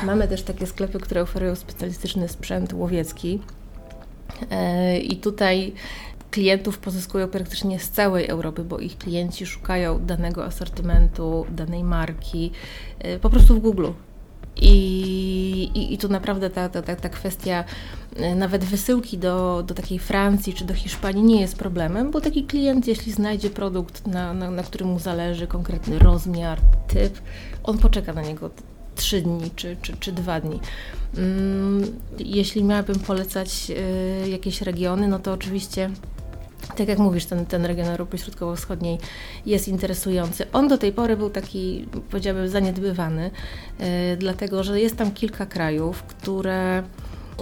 Mamy 0.03 0.27
też 0.27 0.43
takie 0.43 0.67
sklepy, 0.67 0.99
które 0.99 1.21
oferują 1.21 1.55
specjalistyczny 1.55 2.27
sprzęt 2.27 2.73
łowiecki. 2.73 3.41
E, 4.51 4.99
I 4.99 5.17
tutaj 5.17 5.73
klientów 6.37 6.77
pozyskują 6.77 7.27
praktycznie 7.27 7.79
z 7.79 7.89
całej 7.89 8.27
Europy, 8.27 8.63
bo 8.63 8.79
ich 8.79 8.97
klienci 8.97 9.45
szukają 9.45 10.05
danego 10.05 10.45
asortymentu, 10.45 11.45
danej 11.49 11.83
marki 11.83 12.51
e, 12.99 13.19
po 13.19 13.29
prostu 13.29 13.55
w 13.55 13.59
Google. 13.59 13.87
I, 14.55 14.73
i, 15.73 15.93
i 15.93 15.97
tu 15.97 16.09
naprawdę 16.09 16.49
ta, 16.49 16.69
ta, 16.69 16.81
ta, 16.81 16.95
ta 16.95 17.09
kwestia 17.09 17.63
e, 18.15 18.35
nawet 18.35 18.63
wysyłki 18.63 19.17
do, 19.17 19.63
do 19.67 19.73
takiej 19.73 19.99
Francji 19.99 20.53
czy 20.53 20.65
do 20.65 20.73
Hiszpanii 20.73 21.23
nie 21.23 21.41
jest 21.41 21.55
problemem, 21.55 22.11
bo 22.11 22.21
taki 22.21 22.43
klient, 22.43 22.87
jeśli 22.87 23.11
znajdzie 23.11 23.49
produkt, 23.49 24.07
na, 24.07 24.33
na, 24.33 24.51
na 24.51 24.63
którym 24.63 24.87
mu 24.87 24.99
zależy, 24.99 25.47
konkretny 25.47 25.99
rozmiar, 25.99 26.59
typ, 26.87 27.21
on 27.63 27.77
poczeka 27.77 28.13
na 28.13 28.21
niego 28.21 28.49
trzy 28.95 29.21
dni 29.21 29.51
czy, 29.55 29.77
czy, 29.81 29.97
czy 29.99 30.11
dwa 30.11 30.41
dni. 30.41 30.59
Mm, 31.17 31.99
jeśli 32.19 32.63
miałabym 32.63 32.99
polecać 32.99 33.71
e, 33.71 34.29
jakieś 34.29 34.61
regiony, 34.61 35.07
no 35.07 35.19
to 35.19 35.33
oczywiście 35.33 35.89
tak 36.75 36.87
jak 36.87 36.99
mówisz, 36.99 37.25
ten, 37.25 37.45
ten 37.45 37.65
region 37.65 37.87
Europy 37.87 38.17
Środkowo-Wschodniej 38.17 38.99
jest 39.45 39.67
interesujący. 39.67 40.51
On 40.53 40.67
do 40.67 40.77
tej 40.77 40.91
pory 40.91 41.17
był 41.17 41.29
taki, 41.29 41.87
powiedziałabym, 42.09 42.49
zaniedbywany, 42.49 43.31
yy, 43.79 43.85
dlatego 44.17 44.63
że 44.63 44.79
jest 44.81 44.97
tam 44.97 45.11
kilka 45.11 45.45
krajów, 45.45 46.03
które 46.03 46.83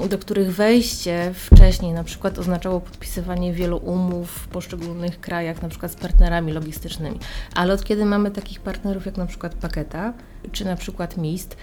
do 0.09 0.17
których 0.17 0.55
wejście 0.55 1.31
wcześniej 1.33 1.93
na 1.93 2.03
przykład 2.03 2.39
oznaczało 2.39 2.79
podpisywanie 2.79 3.53
wielu 3.53 3.77
umów 3.77 4.29
w 4.29 4.47
poszczególnych 4.47 5.19
krajach, 5.19 5.61
na 5.61 5.69
przykład 5.69 5.91
z 5.91 5.95
partnerami 5.95 6.51
logistycznymi. 6.51 7.19
Ale 7.55 7.73
od 7.73 7.83
kiedy 7.83 8.05
mamy 8.05 8.31
takich 8.31 8.59
partnerów 8.59 9.05
jak 9.05 9.17
na 9.17 9.25
przykład 9.25 9.55
Paketa, 9.55 10.13
czy 10.51 10.65
na 10.65 10.75
przykład 10.75 11.17
MIST, 11.17 11.57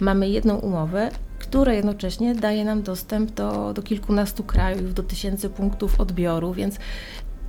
mamy 0.00 0.28
jedną 0.28 0.56
umowę, 0.56 1.10
która 1.38 1.72
jednocześnie 1.72 2.34
daje 2.34 2.64
nam 2.64 2.82
dostęp 2.82 3.30
do, 3.30 3.72
do 3.72 3.82
kilkunastu 3.82 4.44
krajów, 4.44 4.94
do 4.94 5.02
tysięcy 5.02 5.50
punktów 5.50 6.00
odbioru, 6.00 6.52
więc 6.52 6.78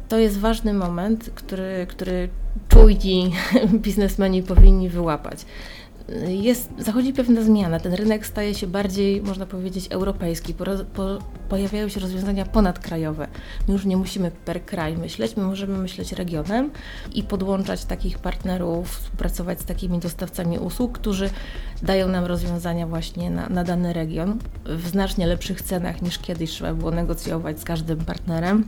to 0.07 0.19
jest 0.19 0.39
ważny 0.39 0.73
moment, 0.73 1.29
który, 1.35 1.87
który 1.89 2.29
czujni 2.67 3.31
biznesmeni 3.85 4.43
powinni 4.43 4.89
wyłapać 4.89 5.45
jest, 6.27 6.69
zachodzi 6.77 7.13
pewna 7.13 7.41
zmiana. 7.41 7.79
Ten 7.79 7.93
rynek 7.93 8.27
staje 8.27 8.55
się 8.55 8.67
bardziej, 8.67 9.21
można 9.21 9.45
powiedzieć, 9.45 9.87
europejski. 9.89 10.53
Po, 10.53 10.65
po, 10.93 11.19
pojawiają 11.49 11.89
się 11.89 11.99
rozwiązania 11.99 12.45
ponadkrajowe. 12.45 13.27
My 13.67 13.73
już 13.73 13.85
nie 13.85 13.97
musimy 13.97 14.31
per 14.31 14.65
kraj 14.65 14.97
myśleć, 14.97 15.37
my 15.37 15.43
możemy 15.43 15.77
myśleć 15.77 16.11
regionem 16.11 16.71
i 17.13 17.23
podłączać 17.23 17.85
takich 17.85 18.19
partnerów, 18.19 18.89
współpracować 18.89 19.61
z 19.61 19.65
takimi 19.65 19.99
dostawcami 19.99 20.59
usług, 20.59 20.99
którzy 20.99 21.29
dają 21.83 22.07
nam 22.07 22.25
rozwiązania 22.25 22.87
właśnie 22.87 23.29
na, 23.29 23.49
na 23.49 23.63
dany 23.63 23.93
region 23.93 24.39
w 24.65 24.87
znacznie 24.87 25.27
lepszych 25.27 25.61
cenach 25.61 26.01
niż 26.01 26.19
kiedyś 26.19 26.51
trzeba 26.51 26.73
było 26.73 26.91
negocjować 26.91 27.59
z 27.59 27.63
każdym 27.63 27.97
partnerem. 27.97 28.65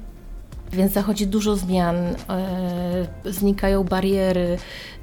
Więc 0.74 0.94
zachodzi 0.94 1.28
dużo 1.28 1.56
zmian, 1.56 1.96
e, 1.96 3.08
znikają 3.26 3.84
bariery, 3.84 4.58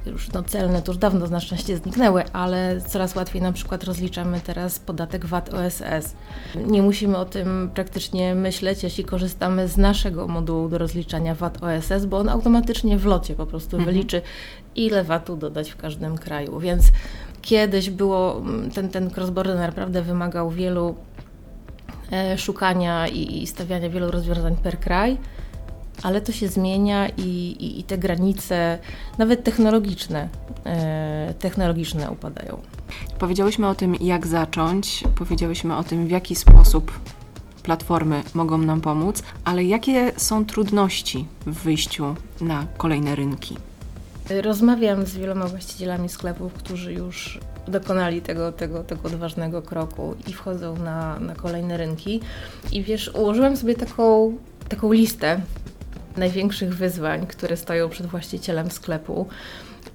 już 0.05 0.31
no, 0.31 0.43
celne 0.43 0.81
to 0.81 0.91
już 0.91 0.97
dawno 0.97 1.27
na 1.27 1.39
szczęście 1.39 1.77
zniknęły, 1.77 2.23
ale 2.33 2.81
coraz 2.81 3.15
łatwiej 3.15 3.41
na 3.41 3.51
przykład 3.51 3.83
rozliczamy 3.83 4.41
teraz 4.41 4.79
podatek 4.79 5.25
VAT 5.25 5.53
OSS. 5.53 6.15
Nie 6.55 6.81
musimy 6.81 7.17
o 7.17 7.25
tym 7.25 7.69
praktycznie 7.73 8.35
myśleć, 8.35 8.83
jeśli 8.83 9.03
korzystamy 9.03 9.67
z 9.67 9.77
naszego 9.77 10.27
modułu 10.27 10.69
do 10.69 10.77
rozliczania 10.77 11.35
VAT 11.35 11.63
OSS, 11.63 12.05
bo 12.05 12.17
on 12.17 12.29
automatycznie 12.29 12.97
w 12.97 13.05
locie 13.05 13.35
po 13.35 13.45
prostu 13.45 13.77
mhm. 13.77 13.95
wyliczy, 13.95 14.21
ile 14.75 15.03
VAT-u 15.03 15.35
dodać 15.35 15.69
w 15.69 15.77
każdym 15.77 16.17
kraju. 16.17 16.59
Więc 16.59 16.85
kiedyś 17.41 17.89
było, 17.89 18.41
ten, 18.73 18.89
ten 18.89 19.09
cross-border 19.09 19.55
naprawdę 19.57 20.01
wymagał 20.01 20.49
wielu 20.49 20.95
e, 22.11 22.37
szukania 22.37 23.07
i 23.07 23.47
stawiania 23.47 23.89
wielu 23.89 24.11
rozwiązań 24.11 24.55
per 24.55 24.79
kraj 24.79 25.17
ale 26.03 26.21
to 26.21 26.31
się 26.31 26.47
zmienia 26.47 27.09
i, 27.09 27.21
i, 27.59 27.79
i 27.79 27.83
te 27.83 27.97
granice, 27.97 28.79
nawet 29.17 29.43
technologiczne, 29.43 30.29
e, 30.65 31.33
technologiczne 31.39 32.11
upadają. 32.11 32.59
Powiedziałyśmy 33.19 33.67
o 33.67 33.75
tym, 33.75 33.95
jak 33.95 34.27
zacząć, 34.27 35.03
powiedziałyśmy 35.15 35.77
o 35.77 35.83
tym, 35.83 36.07
w 36.07 36.11
jaki 36.11 36.35
sposób 36.35 36.99
platformy 37.63 38.23
mogą 38.33 38.57
nam 38.57 38.81
pomóc, 38.81 39.23
ale 39.43 39.63
jakie 39.63 40.11
są 40.17 40.45
trudności 40.45 41.27
w 41.45 41.53
wyjściu 41.53 42.15
na 42.41 42.65
kolejne 42.77 43.15
rynki? 43.15 43.57
Rozmawiam 44.41 45.05
z 45.05 45.17
wieloma 45.17 45.47
właścicielami 45.47 46.09
sklepów, 46.09 46.53
którzy 46.53 46.93
już 46.93 47.39
dokonali 47.67 48.21
tego, 48.21 48.51
tego, 48.51 48.83
tego 48.83 49.07
odważnego 49.07 49.61
kroku 49.61 50.15
i 50.27 50.33
wchodzą 50.33 50.75
na, 50.75 51.19
na 51.19 51.35
kolejne 51.35 51.77
rynki. 51.77 52.19
I 52.71 52.83
wiesz, 52.83 53.11
ułożyłam 53.15 53.57
sobie 53.57 53.75
taką, 53.75 54.37
taką 54.69 54.91
listę 54.91 55.41
największych 56.17 56.75
wyzwań, 56.75 57.27
które 57.27 57.57
stoją 57.57 57.89
przed 57.89 58.07
właścicielem 58.07 58.71
sklepu. 58.71 59.27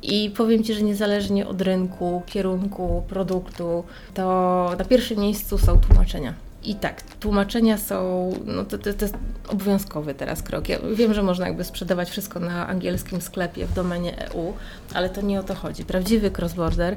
I 0.03 0.31
powiem 0.37 0.65
Ci, 0.65 0.75
że 0.75 0.83
niezależnie 0.83 1.47
od 1.47 1.61
rynku, 1.61 2.23
kierunku, 2.27 3.05
produktu, 3.09 3.85
to 4.15 4.75
na 4.79 4.85
pierwszym 4.85 5.19
miejscu 5.19 5.59
są 5.59 5.81
tłumaczenia. 5.81 6.35
I 6.65 6.75
tak, 6.75 7.03
tłumaczenia 7.03 7.79
są, 7.79 8.31
no 8.47 8.65
to, 8.65 8.79
to, 8.79 8.95
to, 8.95 9.05
jest 9.05 9.15
obowiązkowy 9.49 10.15
teraz 10.15 10.43
krok. 10.43 10.69
Ja 10.69 10.79
wiem, 10.95 11.15
że 11.15 11.23
można 11.23 11.47
jakby 11.47 11.65
sprzedawać 11.65 12.11
wszystko 12.11 12.41
na 12.41 12.69
angielskim 12.69 13.21
sklepie 13.21 13.67
w 13.67 13.73
domenie 13.73 14.29
EU, 14.29 14.53
ale 14.95 15.11
to 15.11 15.21
nie 15.21 15.41
o 15.41 15.43
to 15.43 15.55
chodzi. 15.55 15.85
Prawdziwy 15.85 16.31
cross-border, 16.31 16.97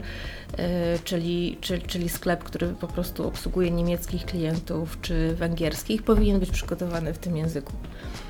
yy, 0.57 0.63
czyli, 1.03 1.57
czyli, 1.61 1.81
czyli 1.81 2.09
sklep, 2.09 2.43
który 2.43 2.67
po 2.67 2.87
prostu 2.87 3.27
obsługuje 3.27 3.71
niemieckich 3.71 4.25
klientów 4.25 4.97
czy 5.01 5.35
węgierskich, 5.35 6.03
powinien 6.03 6.39
być 6.39 6.51
przygotowany 6.51 7.13
w 7.13 7.17
tym 7.17 7.37
języku. 7.37 7.73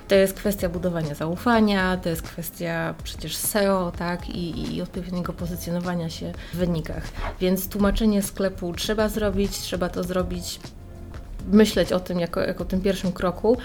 To 0.07 0.15
jest 0.15 0.33
kwestia 0.33 0.69
budowania 0.69 1.15
zaufania, 1.15 1.97
to 1.97 2.09
jest 2.09 2.21
kwestia 2.21 2.95
przecież 3.03 3.35
SEO, 3.35 3.91
tak, 3.97 4.29
i, 4.29 4.75
i 4.75 4.81
odpowiedniego 4.81 5.33
pozycjonowania 5.33 6.09
się 6.09 6.33
w 6.53 6.57
wynikach. 6.57 7.03
Więc 7.39 7.69
tłumaczenie 7.69 8.21
sklepu 8.21 8.73
trzeba 8.73 9.09
zrobić, 9.09 9.51
trzeba 9.59 9.89
to 9.89 10.03
zrobić 10.03 10.59
myśleć 11.51 11.91
o 11.91 11.99
tym 11.99 12.19
jako, 12.19 12.39
jako 12.39 12.65
tym 12.65 12.81
pierwszym 12.81 13.11
kroku. 13.11 13.57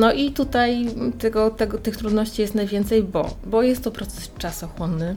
No 0.00 0.12
i 0.12 0.32
tutaj 0.32 0.86
tego, 1.18 1.50
tego, 1.50 1.78
tych 1.78 1.96
trudności 1.96 2.42
jest 2.42 2.54
najwięcej, 2.54 3.02
bo, 3.02 3.36
bo 3.44 3.62
jest 3.62 3.84
to 3.84 3.90
proces 3.90 4.30
czasochłonny. 4.38 5.16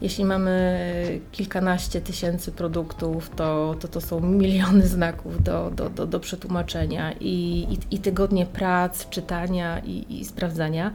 Jeśli 0.00 0.24
mamy 0.24 1.20
kilkanaście 1.32 2.00
tysięcy 2.00 2.52
produktów, 2.52 3.30
to 3.36 3.74
to, 3.80 3.88
to 3.88 4.00
są 4.00 4.20
miliony 4.20 4.86
znaków 4.86 5.42
do, 5.42 5.70
do, 5.70 5.90
do, 5.90 6.06
do 6.06 6.20
przetłumaczenia 6.20 7.12
i, 7.20 7.66
i, 7.70 7.94
i 7.94 7.98
tygodnie 7.98 8.46
prac, 8.46 9.08
czytania 9.08 9.78
i, 9.78 10.20
i 10.20 10.24
sprawdzania. 10.24 10.92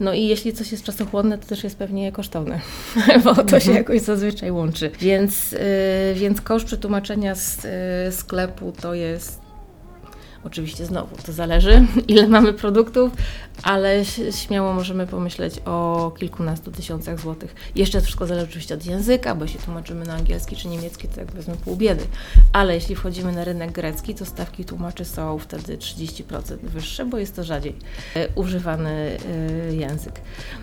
No 0.00 0.14
i 0.14 0.26
jeśli 0.26 0.52
coś 0.52 0.72
jest 0.72 0.84
czasochłonne, 0.84 1.38
to 1.38 1.46
też 1.46 1.64
jest 1.64 1.78
pewnie 1.78 2.12
kosztowne, 2.12 2.60
bo 3.24 3.34
to 3.34 3.42
mhm. 3.42 3.62
się 3.62 3.72
jakoś 3.72 4.00
zazwyczaj 4.00 4.50
łączy. 4.50 4.90
Więc, 5.00 5.52
yy, 5.52 5.58
więc 6.14 6.40
koszt 6.40 6.66
przetłumaczenia 6.66 7.34
z 7.34 7.64
yy, 7.64 8.12
sklepu 8.12 8.72
to 8.72 8.94
jest 8.94 9.47
Oczywiście 10.44 10.86
znowu 10.86 11.16
to 11.26 11.32
zależy, 11.32 11.86
ile 12.08 12.28
mamy 12.28 12.52
produktów, 12.52 13.12
ale 13.62 14.04
śmiało 14.30 14.72
możemy 14.72 15.06
pomyśleć 15.06 15.60
o 15.64 16.12
kilkunastu 16.18 16.70
tysiącach 16.70 17.20
złotych. 17.20 17.54
Jeszcze 17.74 18.00
wszystko 18.00 18.26
zależy 18.26 18.46
oczywiście 18.46 18.74
od 18.74 18.86
języka, 18.86 19.34
bo 19.34 19.44
jeśli 19.44 19.60
tłumaczymy 19.60 20.04
na 20.04 20.14
angielski 20.14 20.56
czy 20.56 20.68
niemiecki, 20.68 21.08
to 21.08 21.20
jak 21.20 21.32
wezmę 21.32 21.54
pół 21.64 21.76
biedy. 21.76 22.04
Ale 22.52 22.74
jeśli 22.74 22.94
wchodzimy 22.94 23.32
na 23.32 23.44
rynek 23.44 23.72
grecki, 23.72 24.14
to 24.14 24.26
stawki 24.26 24.64
tłumaczy 24.64 25.04
są 25.04 25.38
wtedy 25.38 25.78
30% 25.78 26.56
wyższe, 26.62 27.04
bo 27.04 27.18
jest 27.18 27.36
to 27.36 27.44
rzadziej 27.44 27.74
e, 28.14 28.28
używany 28.34 29.18
e, 29.70 29.74
język. 29.74 30.20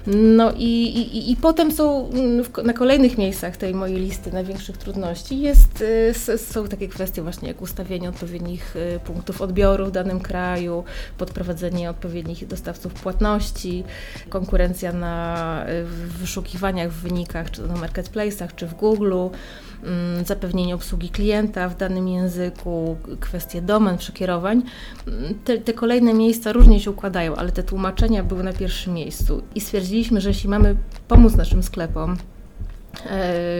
No 0.08 0.52
i, 0.58 0.84
i, 0.84 1.32
i 1.32 1.36
potem 1.36 1.72
są 1.72 2.10
mm, 2.10 2.46
na 2.64 2.74
kolejnych 2.74 3.18
miejscach 3.18 3.58
tej 3.58 3.74
mojej 3.74 4.00
listy 4.00 4.32
największych 4.32 4.78
trudności 4.78 5.42
jest, 5.42 5.84
e, 6.30 6.38
są 6.38 6.68
takie 6.68 6.88
kwestie 6.88 7.22
właśnie 7.22 7.48
jak 7.48 7.62
ustawienie 7.62 8.10
odpowiednich 8.10 8.76
punktów 9.06 9.42
odbioru 9.42 9.65
w 9.74 9.92
danym 9.92 10.20
kraju, 10.20 10.84
podprowadzenie 11.18 11.90
odpowiednich 11.90 12.48
dostawców 12.48 12.94
płatności, 12.94 13.84
konkurencja 14.30 14.94
na 14.94 15.66
wyszukiwaniach, 16.20 16.92
w 16.92 17.02
wynikach, 17.02 17.52
czy 17.52 17.68
na 17.68 17.74
marketplace'ach, 17.74 18.56
czy 18.56 18.68
w 18.68 18.74
Google, 18.74 19.14
mm, 19.84 20.26
zapewnienie 20.26 20.76
obsługi 20.76 21.10
klienta 21.10 21.70
w 21.70 21.78
danym 21.78 22.08
języku, 22.08 22.98
kwestie 23.20 23.62
domen, 23.62 23.98
przekierowań. 23.98 24.62
Mm, 25.08 25.40
te, 25.44 25.58
te, 25.58 25.74
kolejne 25.74 26.14
miejsca 26.14 26.52
różnie 26.52 26.80
się 26.80 26.92
układają, 26.92 27.36
ale 27.36 27.52
te 27.52 27.64
tłumaczenia 27.64 28.24
były 28.24 28.44
na 28.44 28.54
pierwszym 28.54 28.94
miejscu 28.94 29.44
i 29.56 29.62
stwierdziliśmy, 29.62 30.22
że 30.22 30.30
jeśli 30.30 30.50
mamy 30.50 30.76
pomóc 31.08 31.36
naszym 31.36 31.64
sklepom, 31.64 32.18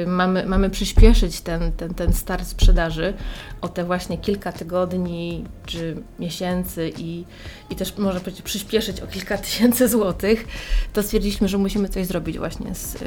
mamy, 0.08 0.46
mamy 0.46 0.70
przyspieszyć 0.70 1.42
ten, 1.42 1.72
ten, 1.72 1.94
ten 1.94 2.14
start 2.14 2.48
sprzedaży 2.48 3.14
o 3.62 3.68
te 3.68 3.84
właśnie 3.84 4.18
kilka 4.18 4.52
tygodni 4.52 5.44
czy 5.66 5.96
miesięcy 6.20 6.92
i, 6.98 7.26
i 7.70 7.76
też 7.76 7.98
można 7.98 8.20
powiedzieć 8.20 8.42
przyspieszyć 8.42 9.02
o 9.02 9.08
kilka 9.08 9.38
tysięcy 9.48 9.88
złotych, 9.88 10.48
to 10.94 11.04
stwierdziliśmy, 11.04 11.48
że 11.48 11.58
musimy 11.58 11.90
coś 11.90 12.06
zrobić 12.06 12.38
właśnie 12.38 12.76
z, 12.76 12.96
e, 12.96 13.00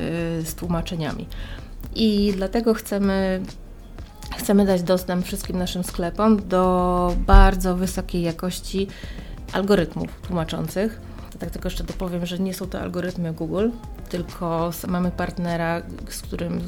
z 0.42 0.54
tłumaczeniami. 0.54 1.26
I 1.95 2.33
dlatego 2.37 2.75
chcemy 2.75 3.40
chcemy 4.37 4.64
dać 4.64 4.83
dostęp 4.83 5.26
wszystkim 5.26 5.59
naszym 5.59 5.85
sklepom 5.85 6.49
do 6.49 7.14
bardzo 7.26 7.76
wysokiej 7.76 8.23
jakości 8.23 8.87
algorytmów 9.52 10.09
tłumaczących 10.26 11.00
tak 11.38 11.50
tylko 11.50 11.68
jeszcze 11.68 11.85
dopowiem, 11.85 12.26
że 12.26 12.38
nie 12.38 12.54
są 12.54 12.66
to 12.66 12.80
algorytmy 12.80 13.33
Google, 13.33 13.68
tylko 14.09 14.71
mamy 14.88 15.11
partnera, 15.11 15.83
z 16.09 16.23
którym 16.23 16.61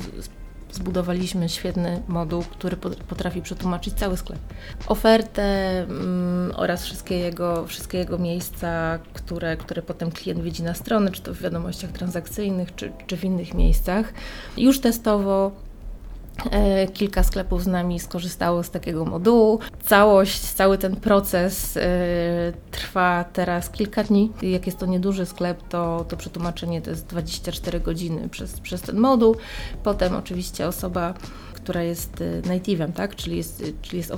zbudowaliśmy 0.72 1.48
świetny 1.48 2.02
moduł, 2.08 2.42
który 2.42 2.76
potrafi 3.08 3.42
przetłumaczyć 3.42 3.94
cały 3.94 4.16
sklep. 4.16 4.38
Ofertę 4.86 5.42
mm, 5.82 6.52
oraz 6.56 6.84
wszystkie 6.84 7.18
jego, 7.18 7.66
wszystkie 7.66 7.98
jego 7.98 8.18
miejsca, 8.18 8.98
które, 9.12 9.56
które 9.56 9.82
potem 9.82 10.10
klient 10.10 10.40
widzi 10.40 10.62
na 10.62 10.74
stronie, 10.74 11.10
czy 11.10 11.22
to 11.22 11.34
w 11.34 11.40
wiadomościach 11.40 11.92
transakcyjnych, 11.92 12.74
czy, 12.74 12.92
czy 13.06 13.16
w 13.16 13.24
innych 13.24 13.54
miejscach. 13.54 14.12
Już 14.56 14.80
testowo 14.80 15.52
kilka 16.92 17.22
sklepów 17.22 17.62
z 17.62 17.66
nami 17.66 18.00
skorzystało 18.00 18.62
z 18.62 18.70
takiego 18.70 19.04
modułu. 19.04 19.58
Całość, 19.84 20.40
cały 20.40 20.78
ten 20.78 20.96
proces 20.96 21.76
e, 21.76 21.80
trwa 22.70 23.24
teraz 23.32 23.70
kilka 23.70 24.04
dni. 24.04 24.32
Jak 24.42 24.66
jest 24.66 24.78
to 24.78 24.86
nieduży 24.86 25.26
sklep, 25.26 25.62
to, 25.68 26.04
to 26.08 26.16
przetłumaczenie 26.16 26.82
to 26.82 26.90
jest 26.90 27.06
24 27.06 27.80
godziny 27.80 28.28
przez, 28.28 28.60
przez 28.60 28.82
ten 28.82 28.98
moduł. 28.98 29.36
Potem 29.82 30.16
oczywiście 30.16 30.66
osoba 30.66 31.14
która 31.54 31.82
jest 31.82 32.20
e, 32.20 32.42
native'em, 32.42 32.92
tak? 32.92 33.16
czyli, 33.16 33.36
jest, 33.36 33.64
czyli 33.82 33.98
jest 33.98 34.12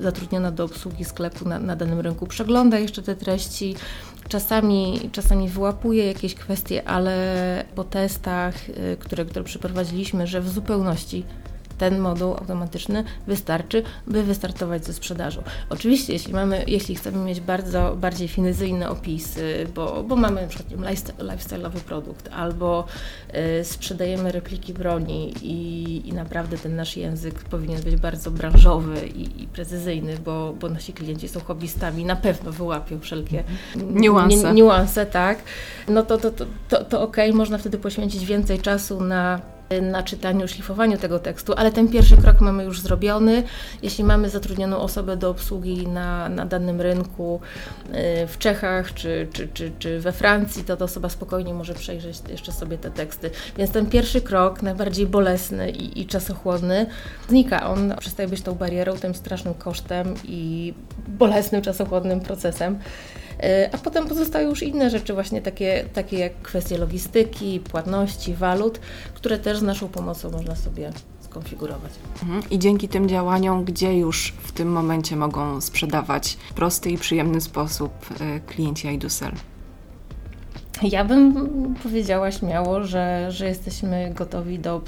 zatrudniona 0.00 0.50
do 0.50 0.64
obsługi 0.64 1.04
sklepu 1.04 1.48
na, 1.48 1.58
na 1.58 1.76
danym 1.76 2.00
rynku, 2.00 2.26
przegląda 2.26 2.78
jeszcze 2.78 3.02
te 3.02 3.16
treści, 3.16 3.74
Czasami, 4.28 5.10
czasami 5.12 5.48
wyłapuje 5.48 6.06
jakieś 6.06 6.34
kwestie, 6.34 6.88
ale 6.88 7.64
po 7.74 7.84
testach, 7.84 8.54
które, 8.98 9.24
które 9.24 9.44
przeprowadziliśmy, 9.44 10.26
że 10.26 10.40
w 10.40 10.48
zupełności 10.48 11.24
ten 11.82 11.98
moduł 11.98 12.34
automatyczny 12.34 13.04
wystarczy, 13.26 13.82
by 14.06 14.22
wystartować 14.22 14.84
ze 14.84 14.92
sprzedażą. 14.92 15.42
Oczywiście, 15.70 16.12
jeśli, 16.12 16.34
mamy, 16.34 16.64
jeśli 16.66 16.94
chcemy 16.94 17.24
mieć 17.24 17.40
bardzo 17.40 17.96
bardziej 18.00 18.28
finezyjne 18.28 18.90
opisy, 18.90 19.66
bo, 19.74 20.02
bo 20.02 20.16
mamy 20.16 20.42
na 20.42 20.48
przykład 20.48 20.80
lifestyle'owy 21.18 21.80
produkt, 21.80 22.28
albo 22.32 22.84
y, 23.60 23.64
sprzedajemy 23.64 24.32
repliki 24.32 24.74
broni 24.74 25.34
i, 25.42 26.08
i 26.08 26.12
naprawdę 26.12 26.58
ten 26.58 26.76
nasz 26.76 26.96
język 26.96 27.34
powinien 27.42 27.82
być 27.82 27.96
bardzo 27.96 28.30
branżowy 28.30 29.06
i, 29.06 29.42
i 29.42 29.46
precyzyjny, 29.46 30.18
bo, 30.24 30.54
bo 30.60 30.68
nasi 30.68 30.92
klienci 30.92 31.28
są 31.28 31.40
hobbystami, 31.40 32.04
na 32.04 32.16
pewno 32.16 32.52
wyłapią 32.52 33.00
wszelkie 33.00 33.44
niuanse, 33.90 34.54
niuanse 34.54 35.06
tak, 35.06 35.38
no 35.88 36.02
to, 36.02 36.18
to, 36.18 36.30
to, 36.30 36.46
to, 36.68 36.84
to 36.84 37.02
ok, 37.02 37.16
można 37.34 37.58
wtedy 37.58 37.78
poświęcić 37.78 38.24
więcej 38.24 38.58
czasu 38.58 39.00
na 39.00 39.40
na 39.80 40.02
czytaniu, 40.02 40.48
szlifowaniu 40.48 40.98
tego 40.98 41.18
tekstu, 41.18 41.52
ale 41.56 41.72
ten 41.72 41.88
pierwszy 41.88 42.16
krok 42.16 42.40
mamy 42.40 42.64
już 42.64 42.80
zrobiony. 42.80 43.42
Jeśli 43.82 44.04
mamy 44.04 44.30
zatrudnioną 44.30 44.76
osobę 44.76 45.16
do 45.16 45.30
obsługi 45.30 45.86
na, 45.88 46.28
na 46.28 46.46
danym 46.46 46.80
rynku 46.80 47.40
y, 47.88 48.26
w 48.26 48.38
Czechach 48.38 48.94
czy, 48.94 49.28
czy, 49.32 49.48
czy, 49.48 49.72
czy 49.78 50.00
we 50.00 50.12
Francji, 50.12 50.64
to 50.64 50.76
ta 50.76 50.84
osoba 50.84 51.08
spokojnie 51.08 51.54
może 51.54 51.74
przejrzeć 51.74 52.16
jeszcze 52.28 52.52
sobie 52.52 52.78
te 52.78 52.90
teksty. 52.90 53.30
Więc 53.58 53.70
ten 53.70 53.86
pierwszy 53.86 54.20
krok, 54.20 54.62
najbardziej 54.62 55.06
bolesny 55.06 55.70
i, 55.70 56.00
i 56.00 56.06
czasochłonny, 56.06 56.86
znika. 57.28 57.70
On 57.70 57.94
przestaje 57.98 58.28
być 58.28 58.42
tą 58.42 58.54
barierą, 58.54 58.96
tym 58.96 59.14
strasznym 59.14 59.54
kosztem 59.54 60.14
i 60.24 60.74
bolesnym, 61.08 61.62
czasochłonnym 61.62 62.20
procesem. 62.20 62.78
E, 63.42 63.68
a 63.72 63.78
potem 63.78 64.08
pozostają 64.08 64.48
już 64.48 64.62
inne 64.62 64.90
rzeczy, 64.90 65.14
właśnie 65.14 65.42
takie, 65.42 65.84
takie 65.94 66.18
jak 66.18 66.34
kwestie 66.42 66.78
logistyki, 66.78 67.60
płatności, 67.60 68.34
walut, 68.34 68.80
które 69.14 69.38
też 69.38 69.60
z 69.62 69.64
naszą 69.64 69.88
pomocą 69.88 70.30
można 70.30 70.56
sobie 70.56 70.92
skonfigurować. 71.20 71.92
Mhm. 72.22 72.42
I 72.50 72.58
dzięki 72.58 72.88
tym 72.88 73.08
działaniom, 73.08 73.64
gdzie 73.64 73.98
już 73.98 74.34
w 74.42 74.52
tym 74.52 74.72
momencie 74.72 75.16
mogą 75.16 75.60
sprzedawać 75.60 76.38
w 76.50 76.52
prosty 76.52 76.90
i 76.90 76.98
przyjemny 76.98 77.40
sposób 77.40 77.92
e, 78.20 78.40
klienci 78.40 78.88
iDusel? 78.88 79.32
Ja 80.82 81.04
bym 81.04 81.74
powiedziała 81.82 82.32
śmiało, 82.32 82.84
że, 82.84 83.26
że 83.32 83.46
jesteśmy 83.46 84.12
gotowi 84.14 84.58
do 84.58 84.80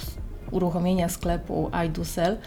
uruchomienia 0.50 1.08
sklepu 1.08 1.70
iDusel, 1.86 2.38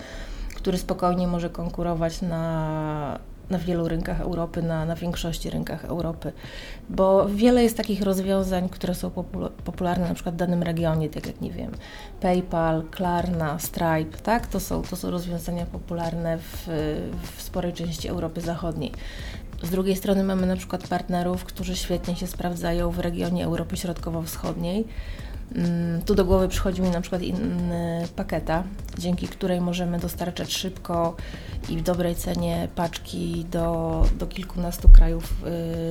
który 0.56 0.78
spokojnie 0.78 1.28
może 1.28 1.50
konkurować 1.50 2.22
na 2.22 3.20
na 3.50 3.58
wielu 3.58 3.88
rynkach 3.88 4.22
Europy, 4.22 4.62
na, 4.62 4.86
na 4.86 4.96
większości 4.96 5.50
rynkach 5.50 5.86
Europy, 5.86 6.34
bo 6.90 7.26
wiele 7.30 7.64
jest 7.64 7.78
takich 7.78 8.02
rozwiązań, 8.02 8.70
które 8.70 8.96
są 8.96 9.12
popularne 9.66 10.08
na 10.08 10.14
przykład 10.14 10.36
w 10.36 10.38
danym 10.38 10.64
regionie, 10.64 11.10
tak 11.10 11.28
jak 11.28 11.42
nie 11.42 11.52
wiem, 11.52 11.72
PayPal, 12.22 12.84
Klarna, 12.92 13.60
Stripe, 13.60 14.18
tak? 14.24 14.48
To 14.48 14.60
są, 14.60 14.82
to 14.82 14.96
są 14.96 15.12
rozwiązania 15.12 15.66
popularne 15.66 16.38
w, 16.38 16.68
w 17.36 17.42
sporej 17.42 17.74
części 17.74 18.08
Europy 18.08 18.42
Zachodniej. 18.42 18.92
Z 19.64 19.70
drugiej 19.70 19.96
strony 19.96 20.24
mamy 20.24 20.48
na 20.48 20.56
przykład 20.56 20.88
partnerów, 20.88 21.44
którzy 21.44 21.76
świetnie 21.76 22.16
się 22.16 22.28
sprawdzają 22.28 22.92
w 22.92 23.00
regionie 23.00 23.46
Europy 23.46 23.78
Środkowo-Wschodniej, 23.78 24.86
tu 26.06 26.16
do 26.16 26.26
głowy 26.26 26.48
przychodzi 26.48 26.82
mi 26.82 26.90
na 26.90 27.02
przykład 27.02 27.22
paketa, 28.16 28.64
dzięki 28.98 29.28
której 29.28 29.62
możemy 29.62 30.00
dostarczać 30.00 30.54
szybko 30.54 31.16
i 31.70 31.78
w 31.78 31.84
dobrej 31.84 32.16
cenie 32.16 32.68
paczki 32.76 33.46
do, 33.52 34.06
do 34.20 34.28
kilkunastu 34.28 34.90
krajów 34.90 35.34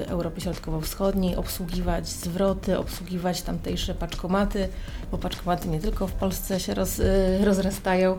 y, 0.02 0.08
Europy 0.08 0.40
Środkowo-Wschodniej, 0.40 1.36
obsługiwać 1.36 2.08
zwroty, 2.08 2.78
obsługiwać 2.78 3.42
tamtejsze 3.42 3.94
paczkomaty, 3.94 4.68
bo 5.10 5.18
paczkomaty 5.18 5.68
nie 5.68 5.80
tylko 5.80 6.06
w 6.06 6.12
Polsce 6.12 6.60
się 6.60 6.74
roz, 6.74 6.98
y, 6.98 7.40
rozrastają. 7.44 8.18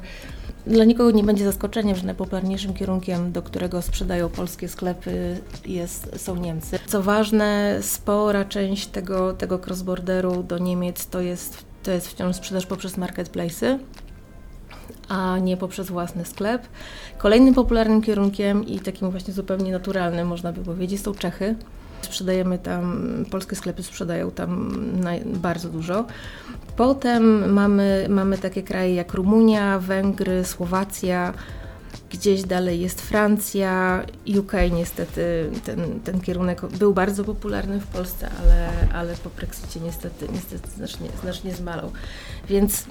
Dla 0.68 0.86
nikogo 0.86 1.12
nie 1.12 1.24
będzie 1.24 1.46
zaskoczeniem, 1.46 1.96
że 1.96 2.06
najpopularniejszym 2.06 2.74
kierunkiem, 2.74 3.32
do 3.32 3.42
którego 3.42 3.82
sprzedają 3.82 4.30
polskie 4.30 4.68
sklepy, 4.68 5.38
jest, 5.66 6.24
są 6.24 6.36
Niemcy. 6.36 6.80
Co 6.88 7.04
ważne, 7.04 7.80
spora 7.82 8.46
część 8.46 8.88
tego, 8.88 9.34
tego 9.34 9.60
cross-borderu 9.60 10.44
do 10.44 10.58
Niemiec 10.58 11.08
to 11.08 11.22
jest, 11.22 11.66
to 11.84 11.92
jest 11.92 12.08
wciąż 12.08 12.36
sprzedaż 12.36 12.66
poprzez 12.66 12.98
marketplace'y 12.98 13.80
a 15.10 15.38
nie 15.40 15.58
poprzez 15.58 15.90
własny 15.90 16.26
sklep. 16.26 16.68
Kolejnym 17.18 17.54
popularnym 17.54 18.02
kierunkiem 18.02 18.66
i 18.68 18.80
takim 18.80 19.12
właśnie 19.12 19.34
zupełnie 19.34 19.72
naturalnym, 19.72 20.28
można 20.28 20.54
by 20.54 20.64
powiedzieć, 20.64 21.02
są 21.02 21.14
Czechy. 21.16 21.56
Sprzedajemy 22.02 22.60
tam, 22.60 23.06
polskie 23.32 23.56
sklepy 23.56 23.84
sprzedają 23.84 24.32
tam 24.32 24.72
bardzo 25.26 25.70
dużo. 25.70 26.06
Potem 26.76 27.54
mamy, 27.54 28.06
mamy 28.10 28.38
takie 28.38 28.64
kraje 28.64 28.96
jak 28.96 29.14
Rumunia, 29.14 29.80
Węgry, 29.80 30.44
Słowacja, 30.46 31.34
gdzieś 32.10 32.44
dalej 32.44 32.82
jest 32.82 33.02
Francja, 33.02 34.04
UK 34.40 34.54
niestety 34.72 35.52
ten, 35.66 36.00
ten 36.00 36.22
kierunek 36.22 36.66
był 36.66 36.94
bardzo 36.94 37.24
popularny 37.24 37.80
w 37.80 37.88
Polsce, 37.88 38.30
ale, 38.44 38.70
ale 38.94 39.16
po 39.16 39.30
Brexicie 39.30 39.80
niestety, 39.80 40.28
niestety 40.34 40.70
znacznie, 40.70 41.10
znacznie 41.22 41.56
zmalał. 41.56 41.92
Więc 42.50 42.86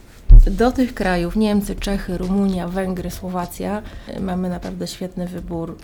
do 0.47 0.71
tych 0.71 0.95
krajów, 0.95 1.37
Niemcy, 1.37 1.75
Czechy, 1.75 2.19
Rumunia, 2.19 2.69
Węgry, 2.69 3.11
Słowacja, 3.11 3.83
mamy 4.21 4.49
naprawdę 4.49 4.87
świetny 4.87 5.27
wybór 5.27 5.77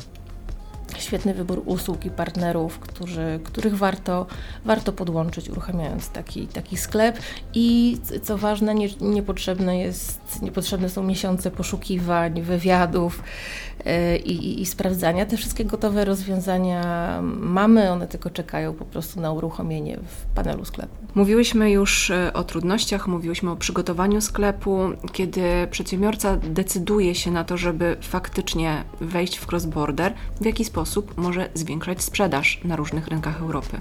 świetny 0.99 1.35
wybór 1.35 1.63
usług 1.65 2.05
i 2.05 2.11
partnerów, 2.11 2.79
którzy, 2.79 3.41
których 3.45 3.77
warto, 3.77 4.27
warto 4.65 4.93
podłączyć, 4.93 5.51
uruchamiając 5.51 6.09
taki, 6.09 6.47
taki 6.47 6.77
sklep. 6.77 7.19
I 7.55 7.99
co 8.23 8.39
ważne, 8.39 8.75
nie, 8.75 8.89
niepotrzebne, 9.01 9.79
jest, 9.79 10.43
niepotrzebne 10.43 10.89
są 10.89 11.03
miesiące 11.03 11.51
poszukiwań, 11.51 12.43
wywiadów 12.43 13.23
yy, 13.85 14.17
i, 14.17 14.63
i 14.63 14.67
sprawdzania. 14.67 15.27
Te 15.27 15.37
wszystkie 15.37 15.65
gotowe 15.65 16.05
rozwiązania 16.05 16.83
mamy, 17.23 17.91
one 17.91 18.07
tylko 18.07 18.31
czekają 18.31 18.75
po 18.75 18.85
prostu 18.85 19.21
na 19.21 19.33
uruchomienie 19.33 19.99
w 20.07 20.35
panelu 20.35 20.65
sklepu. 20.65 20.95
Mówiłyśmy 21.15 21.71
już 21.71 22.11
e, 22.11 22.33
o 22.33 22.45
trudnościach, 22.45 23.07
mówiłyśmy 23.09 23.51
o 23.51 23.57
przygotowaniu 23.57 24.21
sklepu. 24.21 24.79
Kiedy 25.13 25.43
przedsiębiorca 25.71 26.37
decyduje 26.37 27.15
się 27.15 27.31
na 27.31 27.45
to, 27.45 27.57
żeby 27.57 27.97
faktycznie 28.01 28.85
wejść 29.01 29.37
w 29.37 29.47
cross-border, 29.47 30.13
w 30.41 30.45
jaki 30.45 30.65
sposób 30.65 30.82
sposób 30.87 31.17
może 31.17 31.49
zwiększać 31.55 32.03
sprzedaż 32.03 32.61
na 32.65 32.77
różnych 32.77 33.09
rynkach 33.09 33.41
Europy. 33.41 33.81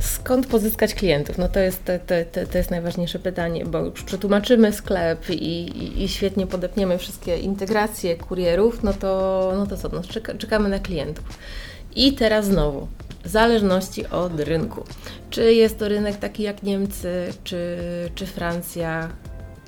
Skąd 0.00 0.46
pozyskać 0.46 0.94
klientów? 0.94 1.38
No 1.38 1.48
to 1.48 1.60
jest, 1.60 1.84
to, 1.84 1.92
to, 2.32 2.46
to 2.52 2.58
jest 2.58 2.70
najważniejsze 2.70 3.18
pytanie, 3.18 3.66
bo 3.66 3.78
już 3.78 4.02
przetłumaczymy 4.02 4.72
sklep 4.72 5.30
i, 5.30 5.34
i, 5.34 6.02
i, 6.02 6.08
świetnie 6.08 6.46
podepniemy 6.46 6.98
wszystkie 6.98 7.38
integracje 7.38 8.16
kurierów, 8.16 8.82
no 8.82 8.92
to, 8.92 9.52
no 9.56 9.66
to 9.66 9.76
co, 9.76 9.88
no 9.88 10.02
czeka, 10.02 10.34
czekamy 10.34 10.68
na 10.68 10.78
klientów. 10.78 11.24
I 11.96 12.12
teraz 12.12 12.46
znowu, 12.46 12.88
w 13.24 13.28
zależności 13.28 14.06
od 14.06 14.40
rynku. 14.40 14.84
Czy 15.30 15.54
jest 15.54 15.78
to 15.78 15.88
rynek 15.88 16.16
taki 16.16 16.42
jak 16.42 16.62
Niemcy, 16.62 17.32
czy, 17.44 17.78
czy 18.14 18.26
Francja, 18.26 19.08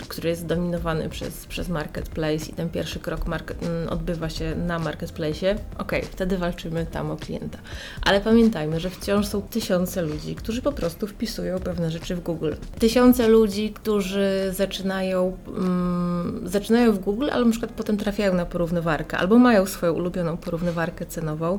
który 0.09 0.29
jest 0.29 0.47
dominowany 0.47 1.09
przez, 1.09 1.47
przez 1.47 1.69
marketplace 1.69 2.51
i 2.51 2.53
ten 2.53 2.71
pierwszy 2.71 2.99
krok 2.99 3.27
market, 3.27 3.62
mm, 3.62 3.88
odbywa 3.88 4.29
się 4.29 4.55
na 4.55 4.79
marketplace, 4.79 5.55
ok, 5.79 5.93
wtedy 6.11 6.38
walczymy 6.38 6.87
tam 6.87 7.11
o 7.11 7.17
klienta. 7.17 7.59
Ale 8.07 8.21
pamiętajmy, 8.21 8.81
że 8.81 8.91
wciąż 8.91 9.27
są 9.27 9.43
tysiące 9.43 10.03
ludzi, 10.03 10.35
którzy 10.35 10.62
po 10.62 10.73
prostu 10.73 11.07
wpisują 11.07 11.59
pewne 11.59 11.91
rzeczy 11.91 12.17
w 12.17 12.21
Google. 12.21 12.53
Tysiące 12.79 13.29
ludzi, 13.29 13.71
którzy 13.71 14.53
zaczynają, 14.57 15.37
um, 15.47 16.43
zaczynają 16.45 16.93
w 16.93 16.99
Google, 16.99 17.29
ale 17.33 17.45
na 17.45 17.51
przykład 17.51 17.73
potem 17.73 17.97
trafiają 17.97 18.35
na 18.35 18.47
porównywarkę 18.47 19.17
albo 19.19 19.38
mają 19.38 19.67
swoją 19.67 19.93
ulubioną 19.93 20.37
porównywarkę 20.37 21.07
cenową, 21.07 21.57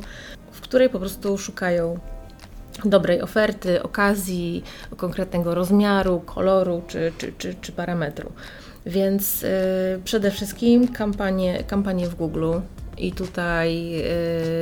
w 0.51 0.61
której 0.61 0.89
po 0.89 0.99
prostu 0.99 1.37
szukają 1.37 1.99
dobrej 2.85 3.21
oferty, 3.21 3.83
okazji, 3.83 4.63
konkretnego 4.97 5.55
rozmiaru, 5.55 6.19
koloru 6.19 6.81
czy, 6.87 7.11
czy, 7.17 7.33
czy, 7.37 7.55
czy 7.61 7.71
parametru. 7.71 8.31
Więc 8.85 9.43
y, 9.43 9.47
przede 10.03 10.31
wszystkim 10.31 10.87
kampanie, 10.87 11.63
kampanie 11.63 12.07
w 12.07 12.15
Google. 12.15 12.53
I 12.97 13.11
tutaj 13.11 14.01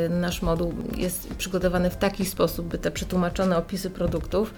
y, 0.06 0.10
nasz 0.10 0.42
moduł 0.42 0.74
jest 0.98 1.34
przygotowany 1.34 1.90
w 1.90 1.98
taki 1.98 2.26
sposób, 2.26 2.68
by 2.68 2.78
te 2.78 2.92
przetłumaczone 2.92 3.58
opisy 3.58 3.90
produktów 3.90 4.54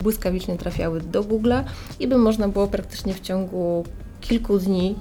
błyskawicznie 0.00 0.56
trafiały 0.56 1.00
do 1.00 1.24
Google 1.24 1.52
i 2.00 2.08
by 2.08 2.18
można 2.18 2.48
było 2.48 2.68
praktycznie 2.68 3.14
w 3.14 3.20
ciągu 3.20 3.84
kilku 4.20 4.58
dni 4.58 4.94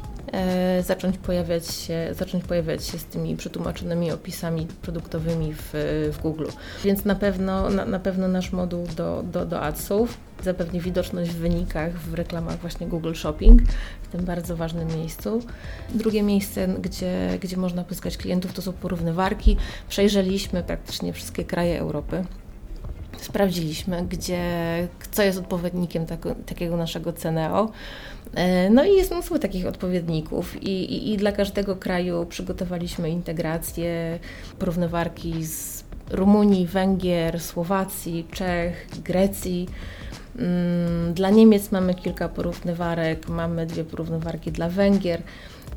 zacząć, 0.81 1.17
pojawiać 1.17 1.67
się, 1.67 2.07
zacząć 2.11 2.43
pojawiać 2.43 2.85
się 2.85 2.97
z 2.97 3.05
tymi 3.05 3.37
przetłumaczonymi 3.37 4.11
opisami 4.11 4.67
produktowymi 4.81 5.53
w, 5.53 5.69
w 6.13 6.21
Google. 6.21 6.45
Więc 6.83 7.05
na 7.05 7.15
pewno, 7.15 7.69
na, 7.69 7.85
na 7.85 7.99
pewno 7.99 8.27
nasz 8.27 8.51
moduł 8.51 8.87
do, 8.95 9.23
do, 9.23 9.45
do 9.45 9.61
adsów 9.61 10.17
zapewni 10.43 10.81
widoczność 10.81 11.31
w 11.31 11.35
wynikach 11.35 11.99
w 11.99 12.13
reklamach 12.13 12.57
właśnie 12.57 12.87
Google 12.87 13.13
Shopping, 13.13 13.61
w 14.03 14.07
tym 14.07 14.25
bardzo 14.25 14.55
ważnym 14.55 14.87
miejscu. 14.87 15.39
Drugie 15.95 16.23
miejsce, 16.23 16.67
gdzie, 16.67 17.37
gdzie 17.41 17.57
można 17.57 17.83
pozyskać 17.83 18.17
klientów, 18.17 18.53
to 18.53 18.61
są 18.61 18.73
porównywarki. 18.73 19.57
Przejrzeliśmy 19.89 20.63
praktycznie 20.63 21.13
wszystkie 21.13 21.45
kraje 21.45 21.79
Europy 21.79 22.25
sprawdziliśmy, 23.21 24.05
gdzie, 24.05 24.41
co 25.11 25.23
jest 25.23 25.39
odpowiednikiem 25.39 26.05
tako, 26.05 26.35
takiego 26.45 26.77
naszego 26.77 27.13
Ceneo. 27.13 27.71
E, 28.33 28.69
no 28.69 28.83
i 28.83 28.95
jest 28.95 29.11
mnóstwo 29.11 29.39
takich 29.39 29.65
odpowiedników 29.65 30.63
I, 30.63 30.69
i, 30.69 31.13
i 31.13 31.17
dla 31.17 31.31
każdego 31.31 31.75
kraju 31.75 32.25
przygotowaliśmy 32.25 33.09
integrację, 33.09 34.19
porównywarki 34.59 35.45
z 35.45 35.83
Rumunii, 36.11 36.67
Węgier, 36.67 37.39
Słowacji, 37.39 38.27
Czech, 38.31 38.87
Grecji. 39.03 39.69
Mm, 40.39 41.13
dla 41.13 41.29
Niemiec 41.29 41.71
mamy 41.71 41.95
kilka 41.95 42.29
porównywarek, 42.29 43.29
mamy 43.29 43.65
dwie 43.65 43.83
porównywarki 43.83 44.51
dla 44.51 44.69
Węgier, 44.69 45.21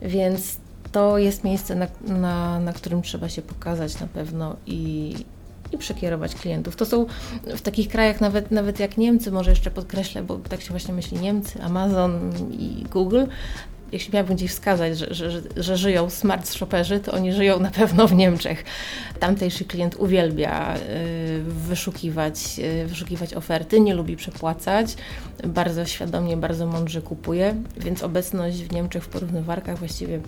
więc 0.03 0.57
to 0.93 1.19
jest 1.19 1.45
miejsce, 1.45 1.75
na, 1.75 1.87
na, 2.07 2.61
na 2.61 2.73
którym 2.73 3.03
trzeba 3.03 3.29
się 3.29 3.43
pokazać 3.43 4.01
na 4.01 4.07
pewno 4.07 4.57
i, 4.67 5.15
i 5.73 5.79
przekierować 5.79 6.35
klientów. 6.35 6.77
To 6.77 6.87
są 6.87 7.07
w 7.57 7.61
takich 7.61 7.89
krajach 7.89 8.21
nawet, 8.21 8.51
nawet 8.51 8.81
jak 8.81 8.97
Niemcy, 8.97 9.31
może 9.31 9.51
jeszcze 9.51 9.71
podkreślę, 9.71 10.23
bo 10.23 10.37
tak 10.37 10.61
się 10.61 10.71
właśnie 10.71 10.95
myśli 10.95 11.19
Niemcy, 11.19 11.63
Amazon 11.63 12.33
i 12.51 12.85
Google, 12.91 13.25
jeśli 13.93 14.15
miałabym 14.15 14.37
gdzieś 14.37 14.51
wskazać, 14.51 14.99
że, 14.99 15.15
że, 15.15 15.43
że, 15.57 15.77
żyją 15.77 16.11
smart 16.11 16.49
shopperzy, 16.49 17.01
to 17.01 17.13
oni 17.13 17.33
żyją 17.33 17.61
na 17.61 17.71
pewno 17.71 18.09
w 18.09 18.15
Niemczech. 18.15 18.65
Tamtejszy 19.21 19.65
klient 19.65 19.97
uwielbia 19.99 20.77
y, 20.77 20.81
wyszukiwać, 21.43 22.37
y, 22.59 22.87
wyszukiwać 22.87 23.35
oferty, 23.35 23.81
nie 23.81 23.95
lubi 23.95 24.17
przepłacać, 24.17 24.97
bardzo 25.45 25.87
świadomie, 25.87 26.37
bardzo 26.37 26.67
mądrze 26.67 27.03
kupuje, 27.03 27.55
więc 27.77 28.03
obecność 28.03 28.57
w 28.57 28.73
Niemczech 28.73 29.05
w 29.05 29.09
porównywarkach 29.09 29.79
właściwie 29.79 30.21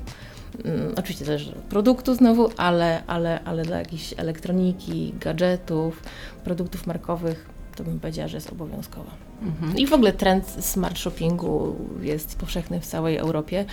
oczywiście 0.96 1.24
też 1.24 1.52
produktu 1.68 2.14
znowu, 2.14 2.50
ale, 2.56 3.02
ale, 3.06 3.44
ale 3.44 3.62
dla 3.62 3.78
jakiejś 3.78 4.14
elektroniki, 4.16 5.14
gadżetów, 5.20 6.02
produktów 6.44 6.86
markowych, 6.86 7.46
to 7.76 7.84
bym 7.84 8.00
powiedziała, 8.00 8.28
że 8.28 8.36
jest 8.36 8.52
obowiązkowa. 8.52 9.10
Mhm. 9.42 9.76
I 9.76 9.86
w 9.86 9.92
ogóle 9.92 10.12
trend 10.12 10.56
smart 10.60 10.98
shoppingu 10.98 11.76
jest 12.00 12.38
powszechny 12.38 12.80
w 12.80 12.86
całej 12.86 13.16
Europie, 13.16 13.64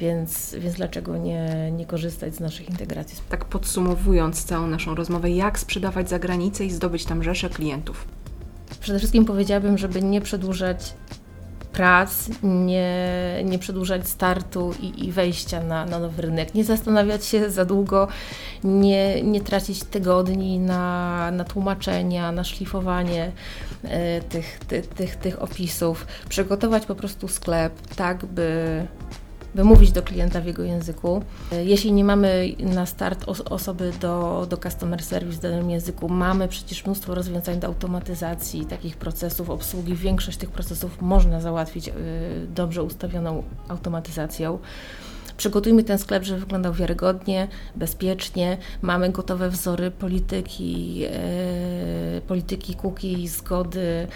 więc, 0.00 0.54
więc 0.58 0.74
dlaczego 0.74 1.16
nie, 1.16 1.70
nie 1.72 1.86
korzystać 1.86 2.34
z 2.34 2.40
naszych 2.40 2.70
integracji? 2.70 3.18
Tak 3.28 3.44
podsumowując 3.44 4.44
całą 4.44 4.66
naszą 4.66 4.94
rozmowę, 4.94 5.30
jak 5.30 5.58
sprzedawać 5.58 6.08
za 6.08 6.18
granicę 6.18 6.64
i 6.64 6.70
zdobyć 6.70 7.04
tam 7.04 7.22
rzeszę 7.22 7.50
klientów? 7.50 8.08
Przede 8.80 8.98
wszystkim 8.98 9.24
powiedziałabym, 9.24 9.78
żeby 9.78 10.02
nie 10.02 10.20
przedłużać 10.20 10.94
prac, 11.72 12.28
nie, 12.42 12.94
nie 13.44 13.58
przedłużać 13.58 14.08
startu 14.08 14.74
i, 14.80 15.06
i 15.06 15.12
wejścia 15.12 15.60
na, 15.60 15.86
na 15.86 15.98
nowy 15.98 16.22
rynek, 16.22 16.54
nie 16.54 16.64
zastanawiać 16.64 17.26
się 17.26 17.50
za 17.50 17.64
długo, 17.64 18.08
nie, 18.64 19.22
nie 19.22 19.40
tracić 19.40 19.84
tygodni 19.84 20.58
na, 20.58 21.30
na 21.30 21.44
tłumaczenia, 21.44 22.32
na 22.32 22.44
szlifowanie 22.44 23.32
e, 23.84 24.20
tych, 24.20 24.58
ty, 24.68 24.82
tych, 24.82 25.16
tych 25.16 25.42
opisów, 25.42 26.06
przygotować 26.28 26.86
po 26.86 26.94
prostu 26.94 27.28
sklep 27.28 27.72
tak, 27.96 28.26
by 28.26 28.86
by 29.54 29.64
mówić 29.64 29.92
do 29.92 30.02
klienta 30.02 30.40
w 30.40 30.46
jego 30.46 30.62
języku. 30.62 31.22
Jeśli 31.64 31.92
nie 31.92 32.04
mamy 32.04 32.52
na 32.58 32.86
start 32.86 33.24
osoby 33.50 33.92
do, 34.00 34.46
do 34.50 34.56
customer 34.56 35.02
service 35.02 35.38
w 35.38 35.42
danym 35.42 35.70
języku, 35.70 36.08
mamy 36.08 36.48
przecież 36.48 36.84
mnóstwo 36.84 37.14
rozwiązań 37.14 37.60
do 37.60 37.66
automatyzacji 37.66 38.66
takich 38.66 38.96
procesów 38.96 39.50
obsługi. 39.50 39.94
Większość 39.94 40.38
tych 40.38 40.50
procesów 40.50 41.00
można 41.00 41.40
załatwić 41.40 41.88
y, 41.88 41.92
dobrze 42.54 42.82
ustawioną 42.82 43.42
automatyzacją. 43.68 44.58
Przygotujmy 45.38 45.84
ten 45.84 45.98
sklep, 45.98 46.24
żeby 46.24 46.40
wyglądał 46.40 46.72
wiarygodnie, 46.72 47.48
bezpiecznie. 47.76 48.56
Mamy 48.82 49.10
gotowe 49.10 49.50
wzory 49.50 49.90
polityki, 49.90 51.04
e, 51.04 52.20
polityki 52.20 52.74
cookie, 52.74 53.28
zgody, 53.28 54.06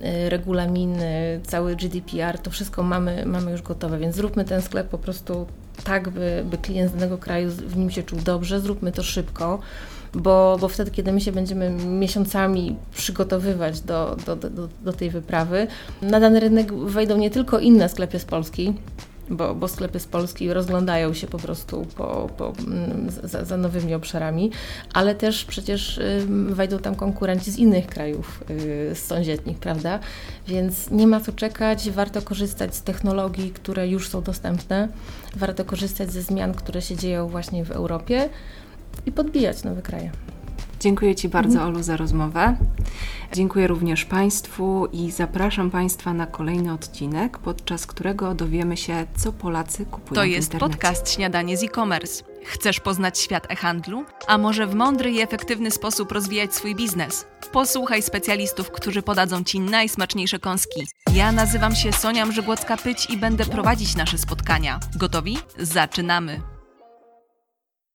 e, 0.00 0.30
regulaminy, 0.30 1.40
cały 1.46 1.76
GDPR, 1.76 2.38
to 2.38 2.50
wszystko 2.50 2.82
mamy, 2.82 3.26
mamy 3.26 3.50
już 3.50 3.62
gotowe, 3.62 3.98
więc 3.98 4.16
zróbmy 4.16 4.44
ten 4.44 4.62
sklep 4.62 4.88
po 4.88 4.98
prostu 4.98 5.46
tak, 5.84 6.08
by, 6.10 6.44
by 6.50 6.58
klient 6.58 6.90
z 6.90 6.94
danego 6.94 7.18
kraju 7.18 7.50
w 7.50 7.76
nim 7.76 7.90
się 7.90 8.02
czuł 8.02 8.18
dobrze, 8.24 8.60
zróbmy 8.60 8.92
to 8.92 9.02
szybko. 9.02 9.58
Bo, 10.14 10.56
bo 10.60 10.68
wtedy, 10.68 10.90
kiedy 10.90 11.12
my 11.12 11.20
się 11.20 11.32
będziemy 11.32 11.70
miesiącami 11.70 12.76
przygotowywać 12.94 13.80
do, 13.80 14.16
do, 14.26 14.36
do, 14.36 14.68
do 14.84 14.92
tej 14.92 15.10
wyprawy, 15.10 15.66
na 16.02 16.20
dany 16.20 16.40
rynek 16.40 16.74
wejdą 16.74 17.16
nie 17.16 17.30
tylko 17.30 17.58
inne 17.58 17.88
sklepy 17.88 18.18
z 18.18 18.24
Polski, 18.24 18.74
bo, 19.32 19.54
bo 19.54 19.68
sklepy 19.68 20.00
z 20.00 20.06
Polski 20.06 20.52
rozglądają 20.52 21.14
się 21.14 21.26
po 21.26 21.38
prostu 21.38 21.86
po, 21.96 22.30
po, 22.36 22.52
mm, 22.66 23.10
za, 23.22 23.44
za, 23.44 23.56
nowymi 23.56 23.94
obszarami, 23.94 24.50
ale 24.94 25.14
też 25.14 25.44
przecież 25.44 26.00
wejdą 26.48 26.78
tam 26.78 26.94
konkurenci 26.94 27.50
z 27.50 27.58
innych 27.58 27.86
krajów 27.86 28.44
y, 28.50 28.94
z 28.94 28.98
sąsiednich, 28.98 29.58
prawda? 29.58 29.98
Więc 30.48 30.90
nie 30.90 31.06
ma 31.06 31.20
co 31.20 31.32
czekać, 31.32 31.90
warto 31.90 32.22
korzystać 32.22 32.74
z 32.74 32.82
technologii, 32.82 33.50
które 33.50 33.88
już 33.88 34.08
są 34.08 34.22
dostępne, 34.22 34.88
warto 35.36 35.64
korzystać 35.64 36.12
ze 36.12 36.22
zmian, 36.22 36.54
które 36.54 36.82
się 36.82 36.96
dzieją 36.96 37.28
właśnie 37.28 37.64
w 37.64 37.70
Europie 37.70 38.28
i 39.06 39.12
podbijać 39.12 39.64
nowe 39.64 39.82
kraje. 39.82 40.10
Dziękuję 40.82 41.14
Ci 41.14 41.28
bardzo. 41.28 41.62
Olu, 41.62 41.82
za 41.82 41.96
rozmowę. 41.96 42.56
Dziękuję 43.32 43.66
również 43.66 44.04
Państwu 44.04 44.86
i 44.92 45.10
zapraszam 45.10 45.70
Państwa 45.70 46.12
na 46.14 46.26
kolejny 46.26 46.72
odcinek, 46.72 47.38
podczas 47.38 47.86
którego 47.86 48.34
dowiemy 48.34 48.76
się, 48.76 49.06
co 49.16 49.32
Polacy 49.32 49.86
kupują 49.86 50.14
To 50.14 50.24
jest 50.24 50.52
podcast 50.56 51.10
Śniadanie 51.10 51.56
z 51.56 51.62
e-commerce. 51.62 52.24
Chcesz 52.44 52.80
poznać 52.80 53.18
świat 53.18 53.50
e-handlu? 53.50 54.04
A 54.26 54.38
może 54.38 54.66
w 54.66 54.74
mądry 54.74 55.10
i 55.10 55.20
efektywny 55.20 55.70
sposób 55.70 56.12
rozwijać 56.12 56.54
swój 56.54 56.74
biznes? 56.74 57.26
Posłuchaj 57.52 58.02
specjalistów, 58.02 58.70
którzy 58.70 59.02
podadzą 59.02 59.44
Ci 59.44 59.60
najsmaczniejsze 59.60 60.38
kąski. 60.38 60.86
Ja 61.14 61.32
nazywam 61.32 61.74
się 61.74 61.92
Sonia 61.92 62.26
Mrzygłocka-Pyć 62.26 63.10
i 63.10 63.16
będę 63.16 63.44
prowadzić 63.44 63.96
nasze 63.96 64.18
spotkania. 64.18 64.80
Gotowi? 64.96 65.38
Zaczynamy! 65.58 66.51